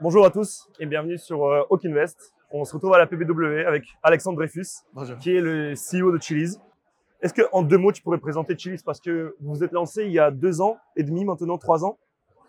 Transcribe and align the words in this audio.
Bonjour 0.00 0.24
à 0.24 0.30
tous 0.30 0.68
et 0.78 0.86
bienvenue 0.86 1.18
sur 1.18 1.44
euh, 1.44 1.62
Hawk 1.70 1.84
Invest. 1.84 2.32
On 2.50 2.64
se 2.64 2.72
retrouve 2.74 2.94
à 2.94 2.98
la 2.98 3.06
PBW 3.06 3.64
avec 3.66 3.84
Alexandre 4.02 4.36
Dreyfus, 4.38 4.66
Bonjour. 4.94 5.18
qui 5.18 5.34
est 5.36 5.40
le 5.40 5.74
CEO 5.74 6.10
de 6.12 6.20
Chili's. 6.22 6.58
Est-ce 7.20 7.34
que 7.34 7.42
en 7.52 7.62
deux 7.62 7.76
mots, 7.78 7.92
tu 7.92 8.02
pourrais 8.02 8.18
présenter 8.18 8.56
Chili's? 8.56 8.82
Parce 8.82 9.00
que 9.00 9.36
vous 9.40 9.54
vous 9.54 9.64
êtes 9.64 9.72
lancé 9.72 10.04
il 10.04 10.12
y 10.12 10.18
a 10.18 10.30
deux 10.30 10.60
ans 10.60 10.78
et 10.96 11.02
demi, 11.02 11.24
maintenant 11.24 11.58
trois 11.58 11.84
ans, 11.84 11.98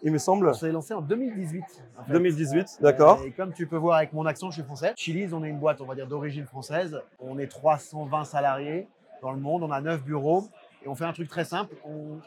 il 0.02 0.12
me 0.12 0.18
semble. 0.18 0.48
On 0.48 0.54
s'est 0.54 0.72
lancé 0.72 0.94
en 0.94 1.02
2018. 1.02 1.62
en 1.98 2.04
fait. 2.06 2.14
2018, 2.14 2.78
d'accord. 2.82 3.20
Euh, 3.22 3.26
Et 3.28 3.32
comme 3.32 3.54
tu 3.54 3.68
peux 3.68 3.76
voir 3.78 3.98
avec 3.98 4.14
mon 4.14 4.26
accent, 4.26 4.50
je 4.50 4.56
suis 4.56 4.64
français. 4.64 4.94
Chili's, 4.96 5.34
on 5.34 5.44
est 5.44 5.50
une 5.50 5.60
boîte, 5.60 5.82
on 5.82 5.86
va 5.86 5.96
dire, 5.96 6.08
d'origine 6.08 6.46
française. 6.46 7.00
On 7.20 7.38
est 7.38 7.48
320 7.48 8.24
salariés 8.24 8.88
dans 9.22 9.32
le 9.32 9.40
monde. 9.40 9.64
On 9.64 9.72
a 9.72 9.82
9 9.82 10.04
bureaux. 10.04 10.46
Et 10.84 10.88
on 10.88 10.96
fait 10.96 11.06
un 11.06 11.14
truc 11.14 11.28
très 11.30 11.46
simple. 11.46 11.76
On, 11.86 12.18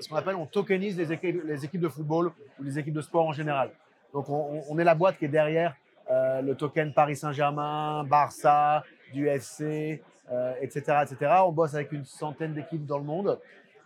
ce 0.00 0.08
qu'on 0.08 0.14
appelle, 0.16 0.36
on 0.36 0.46
tokenise 0.46 0.96
les 0.96 1.12
équipes, 1.12 1.42
les 1.44 1.64
équipes 1.64 1.80
de 1.80 1.88
football 1.88 2.30
ou 2.60 2.62
les 2.62 2.78
équipes 2.78 2.94
de 2.94 3.00
sport 3.00 3.26
en 3.26 3.32
général. 3.32 3.70
Donc, 4.12 4.26
on, 4.28 4.78
est 4.78 4.84
la 4.84 4.94
boîte 4.94 5.18
qui 5.18 5.24
est 5.26 5.28
derrière 5.28 5.74
euh, 6.10 6.40
le 6.40 6.54
token 6.54 6.92
Paris 6.92 7.16
Saint-Germain, 7.16 8.04
Barça, 8.04 8.82
du 9.12 9.28
FC, 9.28 10.02
euh, 10.30 10.54
etc., 10.60 11.02
etc. 11.02 11.32
On 11.44 11.52
bosse 11.52 11.74
avec 11.74 11.92
une 11.92 12.04
centaine 12.04 12.54
d'équipes 12.54 12.86
dans 12.86 12.98
le 12.98 13.04
monde. 13.04 13.38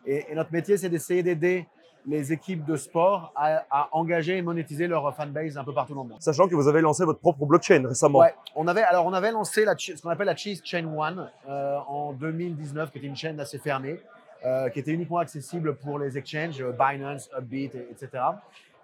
Et, 0.06 0.26
et 0.30 0.34
notre 0.34 0.52
métier, 0.52 0.76
c'est 0.76 0.88
d'essayer 0.88 1.22
d'aider 1.22 1.66
les 2.06 2.32
équipes 2.32 2.64
de 2.64 2.76
sport 2.76 3.30
à, 3.36 3.64
à 3.70 3.88
engager 3.92 4.38
et 4.38 4.42
monétiser 4.42 4.86
leur 4.86 5.14
fanbase 5.14 5.58
un 5.58 5.64
peu 5.64 5.74
partout 5.74 5.94
dans 5.94 6.02
le 6.04 6.08
monde. 6.08 6.22
Sachant 6.22 6.48
que 6.48 6.54
vous 6.54 6.66
avez 6.66 6.80
lancé 6.80 7.04
votre 7.04 7.20
propre 7.20 7.44
blockchain 7.44 7.86
récemment. 7.86 8.20
Ouais, 8.20 8.34
on 8.56 8.66
avait, 8.68 8.82
alors 8.82 9.04
on 9.04 9.12
avait 9.12 9.30
lancé 9.30 9.66
la, 9.66 9.74
ce 9.76 10.00
qu'on 10.00 10.08
appelle 10.08 10.26
la 10.26 10.36
Cheese 10.36 10.62
Chain 10.64 10.86
One 10.86 11.30
euh, 11.48 11.76
en 11.88 12.12
2019, 12.14 12.90
qui 12.90 12.98
était 12.98 13.06
une 13.06 13.16
chaîne 13.16 13.38
assez 13.38 13.58
fermée, 13.58 14.00
euh, 14.46 14.70
qui 14.70 14.78
était 14.78 14.92
uniquement 14.92 15.18
accessible 15.18 15.74
pour 15.76 15.98
les 15.98 16.16
exchanges, 16.16 16.64
Binance, 16.78 17.28
Upbeat, 17.38 17.74
et- 17.74 17.88
etc. 17.90 18.22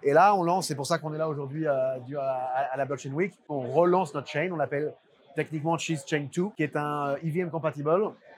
Et 0.03 0.13
là, 0.13 0.35
on 0.35 0.43
lance, 0.43 0.67
c'est 0.67 0.75
pour 0.75 0.85
ça 0.85 0.99
qu'on 0.99 1.13
est 1.13 1.17
là 1.17 1.27
aujourd'hui 1.27 1.67
euh, 1.67 1.71
à, 1.71 2.21
à- 2.21 2.73
à 2.73 2.77
la 2.77 2.85
Blockchain 2.85 3.11
Week, 3.13 3.33
on 3.49 3.61
relance 3.61 4.13
notre 4.13 4.27
chain, 4.27 4.49
on 4.51 4.55
l'appelle 4.57 4.93
techniquement 5.35 5.77
Cheese 5.77 6.03
Chain 6.05 6.27
2, 6.33 6.49
qui 6.55 6.63
est 6.63 6.75
un 6.75 7.09
euh, 7.09 7.17
EVM 7.23 7.49
compatible, 7.49 7.91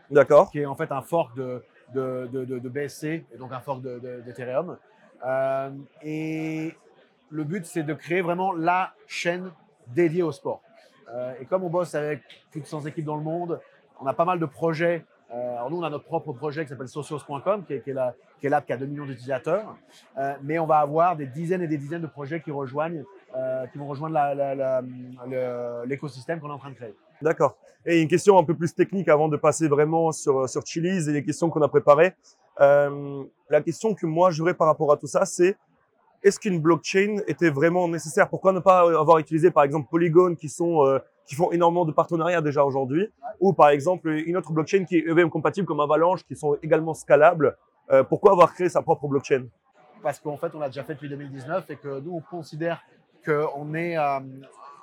D'accord. 0.09 0.49
qui 0.52 0.59
est 0.59 0.65
en 0.65 0.75
fait 0.75 0.91
un 0.91 1.02
fork 1.02 1.35
de, 1.35 1.63
de, 1.93 2.30
de, 2.31 2.45
de- 2.45 2.59
de 2.59 2.69
BSC, 2.69 3.03
et 3.33 3.37
donc 3.37 3.52
un 3.52 3.59
fork 3.59 3.81
de- 3.81 3.99
de- 3.99 4.21
d'Ethereum. 4.21 4.77
Euh, 5.25 5.69
et 6.02 6.73
le 7.30 7.43
but, 7.43 7.65
c'est 7.65 7.83
de 7.83 7.93
créer 7.93 8.21
vraiment 8.21 8.53
la 8.53 8.93
chaîne 9.07 9.52
dédiée 9.87 10.23
au 10.23 10.31
sport. 10.31 10.61
Euh, 11.13 11.33
et 11.41 11.45
comme 11.45 11.63
on 11.63 11.69
bosse 11.69 11.93
avec 11.95 12.21
plus 12.52 12.61
de 12.61 12.65
100 12.67 12.85
équipes 12.85 13.05
dans 13.05 13.17
le 13.17 13.23
monde, 13.23 13.59
on 13.99 14.05
a 14.07 14.13
pas 14.13 14.25
mal 14.25 14.39
de 14.39 14.45
projets. 14.45 15.03
Euh, 15.31 15.55
alors 15.55 15.69
nous, 15.69 15.77
on 15.77 15.83
a 15.83 15.89
notre 15.89 16.05
propre 16.05 16.33
projet 16.33 16.63
qui 16.63 16.69
s'appelle 16.69 16.88
socios.com, 16.88 17.63
qui 17.66 17.73
est, 17.73 17.83
qui 17.83 18.49
l'app 18.49 18.66
qui 18.66 18.73
a 18.73 18.77
2 18.77 18.85
millions 18.85 19.05
d'utilisateurs. 19.05 19.75
Euh, 20.17 20.33
mais 20.44 20.58
on 20.58 20.66
va 20.66 20.80
avoir 20.80 21.16
des 21.16 21.27
dizaines 21.27 21.61
et 21.61 21.67
des 21.67 21.77
dizaines 21.77 22.02
de 22.02 22.08
projets 22.08 22.41
qui 22.41 22.52
rejoignent, 22.52 23.03
euh, 23.36 23.67
qui 23.67 23.77
vont 23.77 23.88
rejoindre 23.88 24.17
l'écosystème 25.86 26.39
qu'on 26.39 26.49
est 26.49 26.53
en 26.53 26.58
train 26.58 26.71
de 26.71 26.75
créer. 26.75 26.95
D'accord. 27.21 27.58
Et 27.86 28.02
une 28.02 28.08
question 28.08 28.38
un 28.38 28.44
peu 28.44 28.55
plus 28.55 28.73
technique 28.73 29.08
avant 29.08 29.27
de 29.27 29.38
passer 29.38 29.67
vraiment 29.67 30.11
sur, 30.11 30.49
sur 30.49 30.66
Chili's 30.66 31.08
et 31.08 31.13
les 31.13 31.23
questions 31.23 31.49
qu'on 31.49 31.61
a 31.61 31.67
préparées. 31.67 32.14
La 32.59 33.61
question 33.64 33.93
que 33.93 34.05
moi 34.05 34.31
j'aurais 34.31 34.53
par 34.53 34.67
rapport 34.67 34.91
à 34.91 34.97
tout 34.97 35.08
ça, 35.08 35.25
c'est 35.25 35.55
est-ce 36.23 36.39
qu'une 36.39 36.59
blockchain 36.59 37.17
était 37.27 37.49
vraiment 37.49 37.87
nécessaire? 37.87 38.29
Pourquoi 38.29 38.51
ne 38.53 38.59
pas 38.59 38.79
avoir 38.99 39.17
utilisé 39.19 39.51
par 39.51 39.63
exemple 39.63 39.87
Polygon 39.89 40.35
qui, 40.35 40.49
sont, 40.49 40.85
euh, 40.85 40.99
qui 41.25 41.35
font 41.35 41.51
énormément 41.51 41.85
de 41.85 41.91
partenariats 41.91 42.41
déjà 42.41 42.63
aujourd'hui? 42.63 43.09
Ou 43.39 43.53
par 43.53 43.69
exemple 43.69 44.09
une 44.09 44.37
autre 44.37 44.51
blockchain 44.51 44.85
qui 44.85 44.97
est 44.97 45.07
EVM 45.07 45.29
compatible 45.29 45.65
comme 45.67 45.79
Avalanche 45.79 46.23
qui 46.25 46.35
sont 46.35 46.57
également 46.63 46.93
scalables 46.93 47.57
Euh, 47.91 48.03
Pourquoi 48.03 48.33
avoir 48.33 48.53
créé 48.53 48.69
sa 48.69 48.81
propre 48.83 49.07
blockchain? 49.07 49.45
Parce 50.03 50.19
qu'en 50.19 50.37
fait, 50.37 50.53
on 50.53 50.59
l'a 50.59 50.67
déjà 50.67 50.83
fait 50.83 50.93
depuis 50.93 51.09
2019 51.09 51.69
et 51.71 51.75
que 51.75 51.99
nous, 51.99 52.13
on 52.15 52.21
considère 52.21 52.83
qu'on 53.25 53.73
est. 53.73 53.97
euh, 53.97 54.19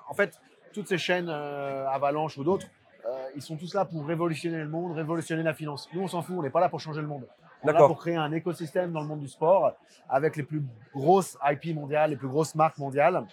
en 0.08 0.14
fait, 0.14 0.40
toutes 0.72 0.88
ces 0.88 0.98
chaînes, 0.98 1.28
euh, 1.28 1.86
Avalanche 1.88 2.36
ou 2.36 2.44
d'autres, 2.44 2.66
euh, 3.06 3.10
ils 3.36 3.42
sont 3.42 3.56
tous 3.56 3.72
là 3.74 3.84
pour 3.84 4.04
révolutionner 4.06 4.58
le 4.58 4.68
monde, 4.68 4.92
révolutionner 4.96 5.42
la 5.44 5.54
finance. 5.54 5.88
Nous, 5.94 6.02
on 6.02 6.08
s'en 6.08 6.20
fout, 6.22 6.34
on 6.38 6.42
n'est 6.42 6.50
pas 6.50 6.60
là 6.60 6.68
pour 6.68 6.80
changer 6.80 7.00
le 7.00 7.06
monde. 7.06 7.26
D'accord. 7.64 7.88
pour 7.88 7.98
créer 7.98 8.16
un 8.16 8.32
écosystème 8.32 8.92
dans 8.92 9.00
le 9.00 9.06
monde 9.06 9.20
du 9.20 9.28
sport 9.28 9.72
avec 10.08 10.36
les 10.36 10.42
plus 10.42 10.62
grosses 10.94 11.36
IP 11.44 11.74
mondiales, 11.74 12.10
les 12.10 12.16
plus 12.16 12.28
grosses 12.28 12.54
marques 12.54 12.78
mondiales. 12.78 13.24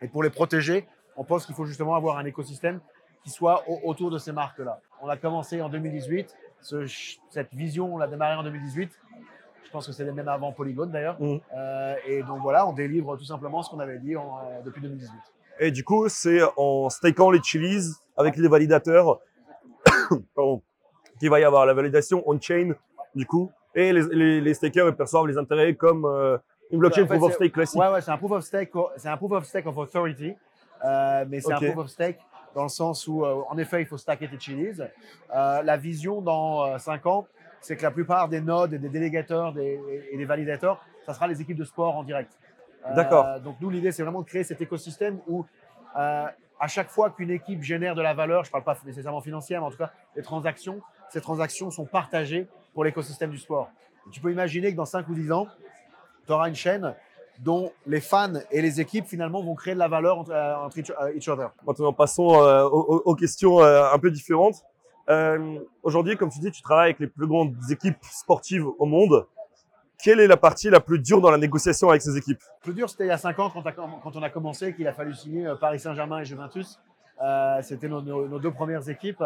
Et 0.00 0.08
pour 0.08 0.22
les 0.22 0.30
protéger, 0.30 0.86
on 1.16 1.24
pense 1.24 1.46
qu'il 1.46 1.54
faut 1.54 1.64
justement 1.64 1.94
avoir 1.96 2.18
un 2.18 2.24
écosystème 2.24 2.80
qui 3.22 3.30
soit 3.30 3.62
au- 3.68 3.80
autour 3.84 4.10
de 4.10 4.18
ces 4.18 4.32
marques-là. 4.32 4.80
On 5.02 5.08
a 5.08 5.16
commencé 5.16 5.60
en 5.62 5.68
2018. 5.68 6.36
Ce- 6.60 6.86
cette 7.30 7.52
vision, 7.54 7.94
on 7.94 7.98
l'a 7.98 8.06
démarré 8.06 8.34
en 8.36 8.42
2018. 8.42 8.90
Je 9.64 9.70
pense 9.70 9.86
que 9.86 9.92
c'était 9.92 10.12
même 10.12 10.28
avant 10.28 10.52
Polygon 10.52 10.86
d'ailleurs. 10.86 11.20
Mhm. 11.20 11.40
Euh, 11.56 11.94
et 12.06 12.22
donc 12.22 12.40
voilà, 12.42 12.66
on 12.66 12.72
délivre 12.72 13.16
tout 13.16 13.24
simplement 13.24 13.62
ce 13.62 13.70
qu'on 13.70 13.80
avait 13.80 13.98
dit 13.98 14.16
en, 14.16 14.38
euh, 14.38 14.62
depuis 14.64 14.80
2018. 14.80 15.10
Et 15.58 15.70
du 15.70 15.84
coup, 15.84 16.08
c'est 16.08 16.40
en 16.56 16.90
stakant 16.90 17.30
les 17.30 17.42
Chili's 17.42 18.00
avec 18.16 18.36
les 18.36 18.48
validateurs 18.48 19.20
qu'il 21.18 21.30
va 21.30 21.40
y 21.40 21.44
avoir 21.44 21.66
la 21.66 21.74
validation 21.74 22.22
on-chain, 22.26 22.74
du 23.14 23.26
coup, 23.26 23.50
et 23.74 23.92
les, 23.92 24.02
les, 24.12 24.40
les 24.40 24.54
stakers 24.54 24.88
ils 24.88 24.94
perçoivent 24.94 25.26
les 25.26 25.38
intérêts 25.38 25.74
comme 25.74 26.04
euh, 26.04 26.38
une 26.70 26.78
blockchain 26.78 27.02
En 27.02 27.06
fait, 27.06 27.16
proof 27.16 27.28
of 27.30 27.34
stake 27.34 27.52
classique. 27.52 27.80
Ouais, 27.80 27.88
ouais, 27.90 28.00
c'est 28.00 28.10
un 28.10 28.16
proof 28.18 28.32
of 28.32 28.44
stake, 28.44 28.72
c'est 28.96 29.08
un 29.08 29.16
proof 29.16 29.32
of 29.32 29.44
stake 29.44 29.66
of 29.66 29.76
authority, 29.78 30.34
euh, 30.84 31.24
mais 31.28 31.40
c'est 31.40 31.52
un 31.52 31.56
proof 31.72 31.84
of 31.84 31.90
stake 31.90 32.18
dans 32.54 32.62
le 32.64 32.68
sens 32.68 33.06
où, 33.08 33.24
euh, 33.24 33.42
en 33.48 33.58
effet, 33.58 33.82
il 33.82 33.86
faut 33.86 33.98
stacker 33.98 34.28
tes 34.28 34.38
chilies. 34.38 34.80
La 35.32 35.76
vision 35.76 36.20
dans 36.20 36.78
5 36.78 37.04
ans, 37.06 37.26
c'est 37.60 37.76
que 37.76 37.82
la 37.82 37.90
plupart 37.90 38.28
des 38.28 38.40
nodes 38.40 38.74
et 38.74 38.78
des 38.78 38.88
délégateurs 38.88 39.52
des- 39.52 39.80
et 40.12 40.16
des 40.16 40.24
validateurs, 40.24 40.80
ça 41.06 41.14
sera 41.14 41.26
les 41.26 41.40
équipes 41.40 41.56
de 41.58 41.64
sport 41.64 41.96
en 41.96 42.04
direct. 42.04 42.30
D'accord. 42.94 43.40
Donc 43.40 43.56
nous, 43.60 43.70
l'idée, 43.70 43.90
c'est 43.92 44.02
vraiment 44.02 44.20
de 44.22 44.26
créer 44.26 44.44
cet 44.44 44.60
écosystème 44.60 45.18
où 45.26 45.44
à 45.94 46.68
chaque 46.68 46.88
fois 46.90 47.10
qu'une 47.10 47.30
équipe 47.30 47.62
génère 47.62 47.94
de 47.94 48.02
la 48.02 48.14
valeur, 48.14 48.44
je 48.44 48.50
ne 48.50 48.52
parle 48.52 48.64
pas 48.64 48.76
nécessairement 48.84 49.20
financière, 49.20 49.60
mais 49.60 49.66
en 49.66 49.70
tout 49.70 49.76
cas 49.78 49.90
des 50.14 50.22
transactions, 50.22 50.80
ces 51.10 51.20
transactions 51.20 51.70
sont 51.70 51.84
partagées 51.86 52.46
pour 52.74 52.84
l'écosystème 52.84 53.30
du 53.30 53.38
sport. 53.38 53.70
Tu 54.12 54.20
peux 54.20 54.30
imaginer 54.30 54.70
que 54.72 54.76
dans 54.76 54.84
5 54.84 55.08
ou 55.08 55.14
10 55.14 55.32
ans, 55.32 55.46
tu 56.26 56.32
auras 56.32 56.48
une 56.48 56.54
chaîne 56.54 56.94
dont 57.38 57.72
les 57.86 58.00
fans 58.00 58.34
et 58.50 58.60
les 58.62 58.80
équipes 58.80 59.06
finalement 59.06 59.42
vont 59.42 59.54
créer 59.54 59.74
de 59.74 59.78
la 59.78 59.88
valeur 59.88 60.18
entre, 60.18 60.30
euh, 60.32 60.56
entre 60.56 60.78
each, 60.78 60.90
euh, 60.90 61.32
other. 61.32 61.50
Maintenant, 61.66 61.92
passons 61.92 62.34
euh, 62.42 62.64
aux, 62.64 63.14
questions 63.14 63.60
euh, 63.60 63.90
un 63.92 63.98
peu 63.98 64.10
différentes. 64.10 64.56
Euh, 65.08 65.58
Aujourd'hui, 65.82 66.16
comme 66.16 66.30
tu 66.30 66.38
dis, 66.38 66.50
tu 66.50 66.62
travailles 66.62 66.86
avec 66.90 67.00
les 67.00 67.06
plus 67.06 67.26
grandes 67.26 67.54
équipes 67.70 67.96
sportives 68.10 68.66
au 68.78 68.86
monde. 68.86 69.26
Quelle 70.02 70.20
est 70.20 70.26
la 70.26 70.36
partie 70.36 70.70
la 70.70 70.80
plus 70.80 70.98
dure 70.98 71.20
dans 71.20 71.30
la 71.30 71.38
négociation 71.38 71.88
avec 71.88 72.02
ces 72.02 72.16
équipes? 72.16 72.38
Le 72.60 72.64
plus 72.64 72.74
dur, 72.74 72.88
c'était 72.90 73.04
il 73.04 73.08
y 73.08 73.10
a 73.10 73.18
5 73.18 73.38
ans 73.38 73.50
quand, 73.50 74.16
on 74.16 74.22
a 74.22 74.30
commencé, 74.30 74.74
qu'il 74.74 74.86
a 74.86 74.92
fallu 74.92 75.14
signer 75.14 75.52
Paris 75.60 75.80
Saint-Germain 75.80 76.20
et 76.20 76.24
Juventus. 76.24 76.78
C'était 77.62 77.88
nos, 77.88 78.02
nos- 78.02 78.28
nos 78.28 78.38
deux 78.38 78.50
premières 78.52 78.88
équipes. 78.88 79.22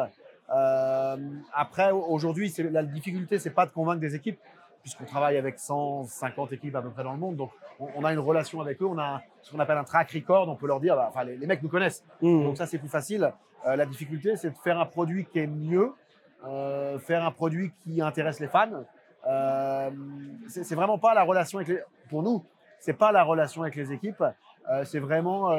Euh, 0.50 1.16
après, 1.52 1.90
aujourd'hui, 1.90 2.52
la 2.70 2.82
difficulté, 2.82 3.38
c'est 3.38 3.50
pas 3.50 3.66
de 3.66 3.70
convaincre 3.70 4.00
des 4.00 4.14
équipes, 4.14 4.38
puisqu'on 4.82 5.04
travaille 5.04 5.36
avec 5.36 5.58
150 5.58 6.52
équipes 6.52 6.76
à 6.76 6.82
peu 6.82 6.90
près 6.90 7.04
dans 7.04 7.12
le 7.12 7.18
monde. 7.18 7.36
Donc, 7.36 7.50
on, 7.78 7.88
on 7.96 8.04
a 8.04 8.12
une 8.12 8.18
relation 8.18 8.60
avec 8.60 8.80
eux. 8.82 8.86
On 8.86 8.98
a 8.98 9.22
ce 9.42 9.50
qu'on 9.50 9.60
appelle 9.60 9.78
un 9.78 9.84
track 9.84 10.10
record. 10.12 10.48
On 10.48 10.56
peut 10.56 10.66
leur 10.66 10.80
dire, 10.80 10.96
bah, 10.96 11.06
enfin, 11.08 11.24
les, 11.24 11.36
les 11.36 11.46
mecs 11.46 11.62
nous 11.62 11.68
connaissent. 11.68 12.04
Hmm. 12.22 12.44
Donc 12.44 12.56
ça, 12.56 12.66
c'est 12.66 12.78
plus 12.78 12.88
facile. 12.88 13.32
Euh, 13.66 13.76
la 13.76 13.86
difficulté, 13.86 14.36
c'est 14.36 14.50
de 14.50 14.58
faire 14.58 14.78
un 14.78 14.86
produit 14.86 15.26
qui 15.26 15.40
est 15.40 15.46
mieux, 15.46 15.92
euh, 16.46 16.98
faire 16.98 17.24
un 17.24 17.32
produit 17.32 17.72
qui 17.82 18.00
intéresse 18.00 18.40
les 18.40 18.48
fans. 18.48 18.84
C'est 20.46 20.74
vraiment 20.74 20.98
pas 20.98 21.12
la 21.12 21.22
relation 21.22 21.58
avec 21.58 21.68
les... 21.68 21.80
Pour 22.08 22.22
nous, 22.22 22.42
c'est 22.78 22.94
pas 22.94 23.12
la 23.12 23.22
relation 23.22 23.62
avec 23.62 23.74
les 23.74 23.92
équipes. 23.92 24.24
C'est 24.84 25.00
vraiment 25.00 25.50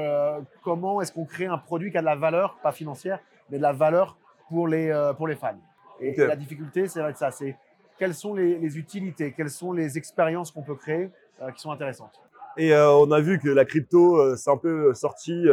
comment 0.63 1.01
est-ce 1.01 1.11
qu'on 1.11 1.25
crée 1.25 1.45
un 1.45 1.59
produit 1.59 1.91
qui 1.91 1.97
a 1.97 2.01
de 2.01 2.05
la 2.05 2.15
valeur, 2.15 2.57
pas 2.63 2.71
financière, 2.71 3.19
mais 3.51 3.57
de 3.57 3.61
la 3.61 3.73
valeur 3.73 4.17
pour 4.49 4.67
les, 4.67 4.89
euh, 4.89 5.13
pour 5.13 5.27
les 5.27 5.35
fans. 5.35 5.59
Et, 6.01 6.15
la 6.15 6.35
difficulté, 6.35 6.87
c'est 6.87 7.01
ça, 7.15 7.31
c'est 7.31 7.55
quelles 7.97 8.13
sont 8.13 8.33
les, 8.33 8.57
les 8.57 8.77
utilités, 8.77 9.33
quelles 9.33 9.49
sont 9.49 9.73
les 9.73 9.97
expériences 9.97 10.51
qu'on 10.51 10.63
peut 10.63 10.75
créer 10.75 11.09
euh, 11.41 11.51
qui 11.51 11.61
sont 11.61 11.71
intéressantes. 11.71 12.21
Et 12.57 12.73
euh, 12.73 12.91
on 12.91 13.11
a 13.11 13.19
vu 13.19 13.39
que 13.39 13.49
la 13.49 13.65
crypto, 13.65 14.35
c'est 14.35 14.49
un 14.49 14.57
peu 14.57 14.93
sorti 14.93 15.45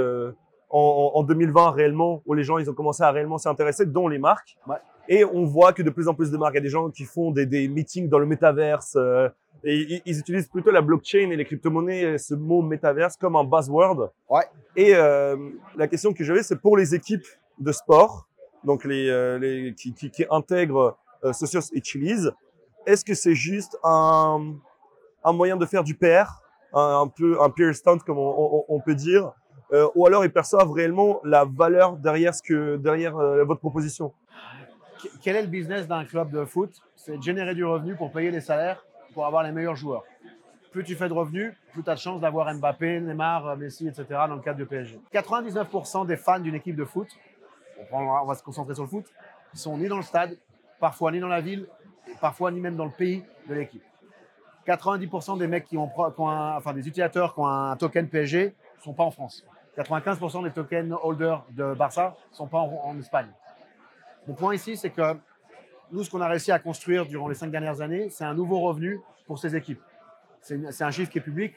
en, 0.71 1.13
en 1.15 1.23
2020 1.23 1.71
réellement, 1.71 2.23
où 2.27 2.35
les 2.35 2.45
gens 2.45 2.59
ils 2.59 2.71
ont 2.71 2.75
commencé 2.75 3.03
à 3.03 3.11
réellement 3.11 3.39
s'y 3.39 3.49
intéresser, 3.49 3.87
dont 3.87 4.09
les 4.09 4.19
marques. 4.19 4.57
Ouais. 4.67 4.77
Et 5.09 5.25
on 5.25 5.45
voit 5.45 5.73
que 5.73 5.83
de 5.83 5.91
plus 5.91 6.09
en 6.09 6.15
plus 6.15 6.31
de 6.31 6.37
marques, 6.37 6.55
il 6.55 6.59
y 6.59 6.59
a 6.59 6.63
des 6.63 6.69
gens 6.69 6.91
qui 6.91 7.05
font 7.05 7.31
des, 7.31 7.47
des 7.47 7.69
meetings 7.69 8.09
dans 8.09 8.19
le 8.19 8.27
métaverse. 8.27 8.97
euh, 8.97 9.29
et 9.65 10.03
ils, 10.05 10.19
utilisent 10.19 10.49
plutôt 10.49 10.71
la 10.71 10.83
blockchain 10.83 11.31
et 11.31 11.37
les 11.37 11.45
crypto-monnaies, 11.45 12.19
ce 12.19 12.35
mot 12.35 12.63
métaverse, 12.63 13.17
comme 13.17 13.37
un 13.37 13.45
buzzword. 13.45 14.11
Ouais. 14.29 14.45
Et 14.77 14.95
euh, 14.95 15.37
la 15.77 15.89
question 15.89 16.13
que 16.13 16.23
j'avais, 16.23 16.43
c'est 16.43 16.61
pour 16.61 16.77
les 16.77 16.95
équipes 16.95 17.27
de 17.59 17.73
sport, 17.73 18.29
donc 18.65 18.85
les, 18.85 19.09
euh, 19.09 19.73
qui, 19.73 20.27
intègrent 20.31 20.97
euh, 21.25 21.33
Socios 21.33 21.61
et 21.73 21.83
Chili's, 21.83 22.31
est-ce 22.87 23.05
que 23.05 23.15
c'est 23.15 23.35
juste 23.35 23.77
un, 23.83 24.55
moyen 25.25 25.57
de 25.57 25.67
faire 25.67 25.83
du 25.83 25.95
PR 25.95 26.43
un, 26.73 27.09
peu 27.09 27.41
un 27.41 27.51
peer 27.51 27.75
stunt 27.75 27.99
comme 27.99 28.19
on, 28.19 28.81
peut 28.81 28.95
dire, 28.95 29.33
euh, 29.73 29.89
ou 29.95 30.07
alors 30.07 30.25
ils 30.25 30.33
perçoivent 30.33 30.71
réellement 30.71 31.21
la 31.25 31.45
valeur 31.45 31.97
derrière 31.97 32.35
ce 32.35 32.43
que 32.43 32.77
derrière 32.77 33.17
votre 33.45 33.61
proposition? 33.61 34.13
Qu- 35.01 35.09
Quel 35.23 35.37
est 35.37 35.43
le 35.43 35.49
business 35.49 35.89
d'un 35.89 36.05
club 36.05 36.31
de 36.31 36.45
foot? 36.45 36.71
C'est 36.97 37.21
générer 37.21 37.55
du 37.55 37.65
revenu 37.65 37.97
pour 37.97 38.13
payer 38.13 38.31
les 38.31 38.41
salaires, 38.41 38.85
pour 39.15 39.27
avoir 39.27 39.43
les 39.43 39.53
meilleurs 39.53 39.77
joueurs. 39.77 40.05
plus 40.71 40.85
tu 40.85 40.95
fais 40.95 41.09
de 41.09 41.15
revenus, 41.15 41.55
plus 41.73 41.83
tu 41.83 41.91
as 41.91 41.95
de 41.95 41.99
chances 41.99 42.21
d'avoir 42.21 42.53
Mbappé, 42.55 43.01
Neymar, 43.01 43.57
Messi, 43.57 43.89
etc. 43.89 44.05
dans 44.29 44.37
le 44.37 44.43
cadre 44.43 44.59
du 44.59 44.67
PSG. 44.67 45.01
99% 45.13 46.07
des 46.07 46.17
fans 46.17 46.39
d'une 46.39 46.55
équipe 46.55 46.77
de 46.77 46.85
foot, 46.85 47.09
on, 47.93 48.25
va 48.25 48.35
se 48.35 48.43
concentrer 48.43 48.75
sur 48.75 48.85
le 48.85 48.89
foot, 48.89 49.07
ils 49.55 49.59
sont 49.59 49.77
ni 49.77 49.89
dans 49.89 49.97
le 49.97 50.03
stade, 50.03 50.37
parfois 50.81 51.13
ni 51.13 51.21
dans 51.21 51.29
la 51.29 51.41
ville, 51.41 51.67
parfois 52.21 52.51
ni 52.51 52.61
même 52.61 52.77
dans 52.77 52.85
le 52.85 52.91
pays 52.91 53.25
de 53.49 53.55
l'équipe. 53.55 53.83
90% 54.67 55.39
des 55.39 55.47
mecs 55.47 55.65
qui 55.65 55.77
ont, 55.77 55.91
enfin 55.97 56.73
des 56.73 56.81
utilisateurs 56.81 57.35
qui 57.35 57.41
ont 57.41 57.47
un 57.47 57.77
token 57.77 58.09
PSG 58.09 58.55
sont 58.81 58.93
pas 58.93 59.05
en 59.05 59.11
France. 59.11 59.45
95% 59.77 60.45
des 60.45 60.51
tokens 60.51 60.95
holders 61.03 61.45
de 61.51 61.75
Barça 61.75 62.17
sont 62.33 62.47
pas 62.47 62.59
en, 62.59 62.99
Espagne. 62.99 63.29
Mon 64.27 64.35
point 64.35 64.55
ici, 64.55 64.77
c'est 64.77 64.91
que 64.91 65.17
nous, 65.93 66.03
ce 66.03 66.11
qu'on 66.11 66.21
a 66.21 66.29
réussi 66.29 66.51
à 66.51 66.59
construire 66.59 67.07
durant 67.07 67.29
les 67.29 67.35
cinq 67.35 67.51
dernières 67.51 67.81
années, 67.81 68.09
c'est 68.11 68.25
un 68.25 68.35
nouveau 68.35 68.61
revenu 68.61 69.01
pour 69.27 69.39
ces 69.39 69.55
équipes. 69.55 69.81
C'est 70.41 70.85
un 70.85 70.91
chiffre 70.91 71.11
qui 71.11 71.19
est 71.19 71.23
public. 71.23 71.55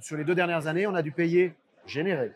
sur 0.00 0.16
les 0.16 0.24
deux 0.24 0.34
dernières 0.34 0.66
années, 0.66 0.86
on 0.86 0.94
a 0.94 1.02
dû 1.02 1.12
payer, 1.12 1.54
générer, 1.86 2.32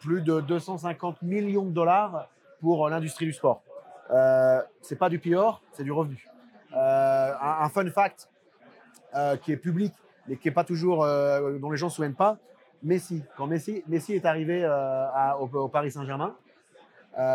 plus 0.00 0.22
de 0.22 0.40
250 0.40 1.22
millions 1.22 1.64
de 1.64 1.70
dollars 1.70 2.28
pour 2.60 2.88
l'industrie 2.88 3.26
du 3.26 3.32
sport. 3.32 3.62
Euh, 4.10 4.60
c'est 4.80 4.98
pas 4.98 5.08
du 5.08 5.18
pior, 5.18 5.62
c'est 5.72 5.84
du 5.84 5.92
revenu. 5.92 6.30
Euh, 6.76 7.32
un, 7.40 7.68
fun 7.68 7.88
fact 7.90 8.28
euh, 9.16 9.36
qui 9.36 9.52
est 9.52 9.56
public, 9.56 9.92
mais 10.28 10.36
qui 10.36 10.48
est 10.48 10.52
pas 10.52 10.64
toujours, 10.64 11.04
euh, 11.04 11.58
dont 11.58 11.70
les 11.70 11.76
gens 11.76 11.86
ne 11.86 11.90
se 11.90 11.96
souviennent 11.96 12.14
pas, 12.14 12.38
Messi. 12.82 13.24
Quand 13.36 13.46
Messi, 13.46 13.82
Messi 13.88 14.14
est 14.14 14.24
arrivé 14.24 14.64
au, 15.38 15.68
Paris 15.68 15.90
Saint-Germain, 15.90 16.34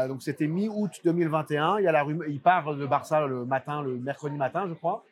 donc 0.08 0.24
c'était 0.24 0.48
mi-août 0.48 0.92
2021. 1.04 1.80
Il, 1.80 1.84
y 1.84 1.88
a 1.88 1.92
la 1.92 2.04
rumeur, 2.04 2.28
il 2.28 2.40
part 2.40 2.76
de 2.76 2.86
Barça 2.86 3.28
le 3.28 3.46
matin, 3.46 3.84
le 3.84 3.98
mercredi 3.98 4.38
matin, 4.38 4.66
je 4.68 4.74
crois. 4.74 5.04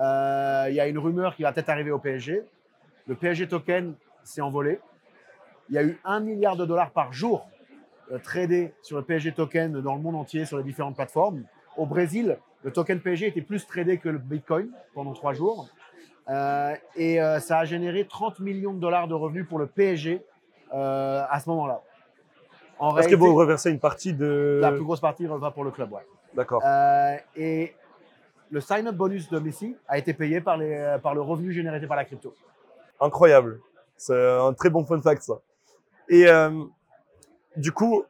il 0.00 0.74
y 0.74 0.80
a 0.80 0.88
une 0.88 0.98
rumeur 0.98 1.36
qui 1.36 1.42
va 1.42 1.52
peut-être 1.52 1.68
arriver 1.68 1.92
au 1.92 1.98
PSG. 1.98 2.42
Le 3.06 3.14
PSG 3.14 3.48
token 3.48 3.94
s'est 4.24 4.40
envolé. 4.40 4.80
Il 5.68 5.74
y 5.76 5.78
a 5.78 5.84
eu 5.84 6.00
un 6.04 6.20
milliard 6.20 6.56
de 6.56 6.64
dollars 6.64 6.90
par 6.90 7.12
jour 7.12 7.48
tradé 8.22 8.72
sur 8.82 8.96
le 8.96 9.02
PSG 9.02 9.32
token 9.32 9.80
dans 9.80 9.94
le 9.94 10.00
monde 10.00 10.16
entier 10.16 10.44
sur 10.44 10.56
les 10.56 10.64
différentes 10.64 10.96
plateformes. 10.96 11.42
Au 11.76 11.86
Brésil, 11.86 12.38
le 12.62 12.72
token 12.72 13.00
PSG 13.00 13.28
était 13.28 13.42
plus 13.42 13.66
tradé 13.66 13.98
que 13.98 14.08
le 14.08 14.18
Bitcoin 14.18 14.70
pendant 14.94 15.12
trois 15.12 15.32
jours. 15.32 15.68
Euh, 16.28 16.74
et 16.96 17.22
euh, 17.22 17.40
ça 17.40 17.58
a 17.58 17.64
généré 17.64 18.06
30 18.06 18.40
millions 18.40 18.74
de 18.74 18.80
dollars 18.80 19.08
de 19.08 19.14
revenus 19.14 19.46
pour 19.48 19.58
le 19.58 19.66
PSG 19.66 20.22
à 20.70 21.40
ce 21.42 21.48
moment-là. 21.48 21.80
Est-ce 22.98 23.08
que 23.08 23.14
vous 23.14 23.34
reversez 23.34 23.70
une 23.70 23.80
partie 23.80 24.12
de. 24.12 24.58
La 24.60 24.70
plus 24.70 24.84
grosse 24.84 25.00
partie 25.00 25.26
va 25.26 25.50
pour 25.50 25.64
le 25.64 25.70
club, 25.70 25.92
ouais. 25.92 26.06
D'accord. 26.34 26.62
et 27.36 27.74
le 28.50 28.60
sign-up 28.60 28.94
bonus 28.94 29.28
de 29.28 29.38
Messi 29.38 29.76
a 29.88 29.98
été 29.98 30.14
payé 30.14 30.40
par, 30.40 30.56
les, 30.56 30.96
par 31.02 31.14
le 31.14 31.20
revenu 31.20 31.52
généré 31.52 31.84
par 31.86 31.96
la 31.96 32.04
crypto. 32.04 32.34
Incroyable. 33.00 33.60
C'est 33.96 34.38
un 34.38 34.52
très 34.52 34.70
bon 34.70 34.84
fun 34.84 35.00
fact, 35.00 35.22
ça. 35.22 35.40
Et 36.08 36.26
du 37.58 37.72
coup, 37.72 38.04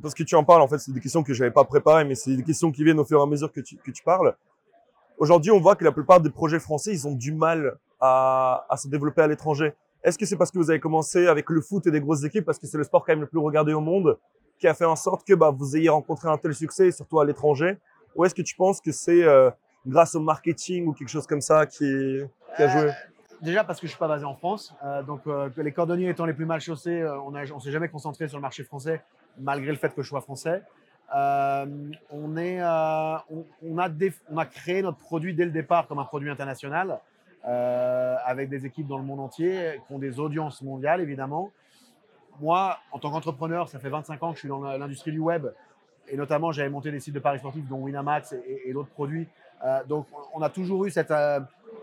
parce 0.00 0.14
que 0.14 0.22
tu 0.22 0.34
en 0.34 0.44
parles, 0.44 0.62
en 0.62 0.68
fait, 0.68 0.78
c'est 0.78 0.92
des 0.92 1.00
questions 1.00 1.22
que 1.22 1.34
je 1.34 1.42
n'avais 1.42 1.52
pas 1.52 1.64
préparées, 1.64 2.04
mais 2.04 2.14
c'est 2.14 2.34
des 2.34 2.42
questions 2.42 2.72
qui 2.72 2.84
viennent 2.84 2.98
au 2.98 3.04
fur 3.04 3.20
et 3.20 3.22
à 3.22 3.26
mesure 3.26 3.52
que 3.52 3.60
tu, 3.60 3.76
que 3.76 3.90
tu 3.90 4.02
parles. 4.02 4.34
Aujourd'hui, 5.18 5.50
on 5.52 5.60
voit 5.60 5.76
que 5.76 5.84
la 5.84 5.92
plupart 5.92 6.20
des 6.20 6.30
projets 6.30 6.58
français, 6.58 6.92
ils 6.92 7.06
ont 7.06 7.14
du 7.14 7.32
mal 7.32 7.76
à, 8.00 8.66
à 8.68 8.76
se 8.76 8.88
développer 8.88 9.22
à 9.22 9.26
l'étranger. 9.26 9.72
Est-ce 10.02 10.18
que 10.18 10.26
c'est 10.26 10.36
parce 10.36 10.50
que 10.50 10.58
vous 10.58 10.70
avez 10.70 10.80
commencé 10.80 11.26
avec 11.26 11.50
le 11.50 11.60
foot 11.60 11.86
et 11.86 11.90
des 11.90 12.00
grosses 12.00 12.24
équipes, 12.24 12.44
parce 12.44 12.58
que 12.58 12.66
c'est 12.66 12.78
le 12.78 12.84
sport 12.84 13.04
quand 13.04 13.12
même 13.12 13.20
le 13.20 13.26
plus 13.26 13.38
regardé 13.38 13.72
au 13.72 13.80
monde, 13.80 14.18
qui 14.58 14.66
a 14.66 14.74
fait 14.74 14.84
en 14.84 14.96
sorte 14.96 15.26
que 15.26 15.34
bah, 15.34 15.50
vous 15.50 15.76
ayez 15.76 15.88
rencontré 15.88 16.28
un 16.28 16.38
tel 16.38 16.54
succès, 16.54 16.90
surtout 16.90 17.20
à 17.20 17.24
l'étranger? 17.24 17.78
Ou 18.14 18.24
est-ce 18.24 18.34
que 18.34 18.42
tu 18.42 18.54
penses 18.54 18.80
que 18.80 18.92
c'est 18.92 19.22
euh, 19.22 19.50
grâce 19.86 20.14
au 20.14 20.20
marketing 20.20 20.86
ou 20.86 20.92
quelque 20.92 21.08
chose 21.08 21.26
comme 21.26 21.40
ça 21.40 21.66
qui, 21.66 22.20
qui 22.56 22.62
a 22.62 22.68
joué? 22.68 22.90
Déjà 23.42 23.64
parce 23.64 23.80
que 23.80 23.86
je 23.86 23.92
suis 23.92 23.98
pas 23.98 24.08
basé 24.08 24.24
en 24.24 24.34
France, 24.34 24.74
euh, 24.84 25.02
donc 25.02 25.26
euh, 25.26 25.50
les 25.56 25.72
cordonniers 25.72 26.08
étant 26.08 26.26
les 26.26 26.34
plus 26.34 26.46
mal 26.46 26.60
chaussés, 26.60 27.00
euh, 27.00 27.20
on 27.20 27.30
ne 27.30 27.60
s'est 27.60 27.70
jamais 27.70 27.88
concentré 27.88 28.28
sur 28.28 28.38
le 28.38 28.42
marché 28.42 28.64
français, 28.64 29.02
malgré 29.38 29.70
le 29.70 29.76
fait 29.76 29.94
que 29.94 30.02
je 30.02 30.08
sois 30.08 30.20
français. 30.20 30.62
on, 31.12 32.36
a 32.36 33.24
créé 34.50 34.82
notre 34.82 34.98
produit 34.98 35.34
dès 35.34 35.44
le 35.44 35.50
départ 35.50 35.86
comme 35.86 35.98
un 35.98 36.04
produit 36.04 36.30
international, 36.30 37.00
avec 37.44 38.48
des 38.48 38.64
équipes 38.66 38.86
dans 38.86 38.98
le 38.98 39.04
monde 39.04 39.20
entier, 39.20 39.80
qui 39.86 39.92
ont 39.92 39.98
des 39.98 40.18
audiences 40.18 40.62
mondiales 40.62 41.00
évidemment. 41.00 41.50
Moi, 42.40 42.78
en 42.90 42.98
tant 42.98 43.12
qu'entrepreneur, 43.12 43.68
ça 43.68 43.78
fait 43.78 43.90
25 43.90 44.22
ans 44.22 44.30
que 44.30 44.36
je 44.36 44.40
suis 44.40 44.48
dans 44.48 44.60
l'industrie 44.60 45.12
du 45.12 45.20
web, 45.20 45.46
et 46.08 46.16
notamment 46.16 46.52
j'avais 46.52 46.70
monté 46.70 46.90
des 46.90 47.00
sites 47.00 47.14
de 47.14 47.20
paris 47.20 47.38
sportifs, 47.38 47.68
dont 47.68 47.78
Winamax 47.78 48.32
et, 48.32 48.62
et 48.66 48.72
d'autres 48.72 48.90
produits. 48.90 49.28
donc 49.88 50.06
on 50.34 50.42
a 50.42 50.48
toujours 50.48 50.86
eu 50.86 50.90
cette 50.90 51.12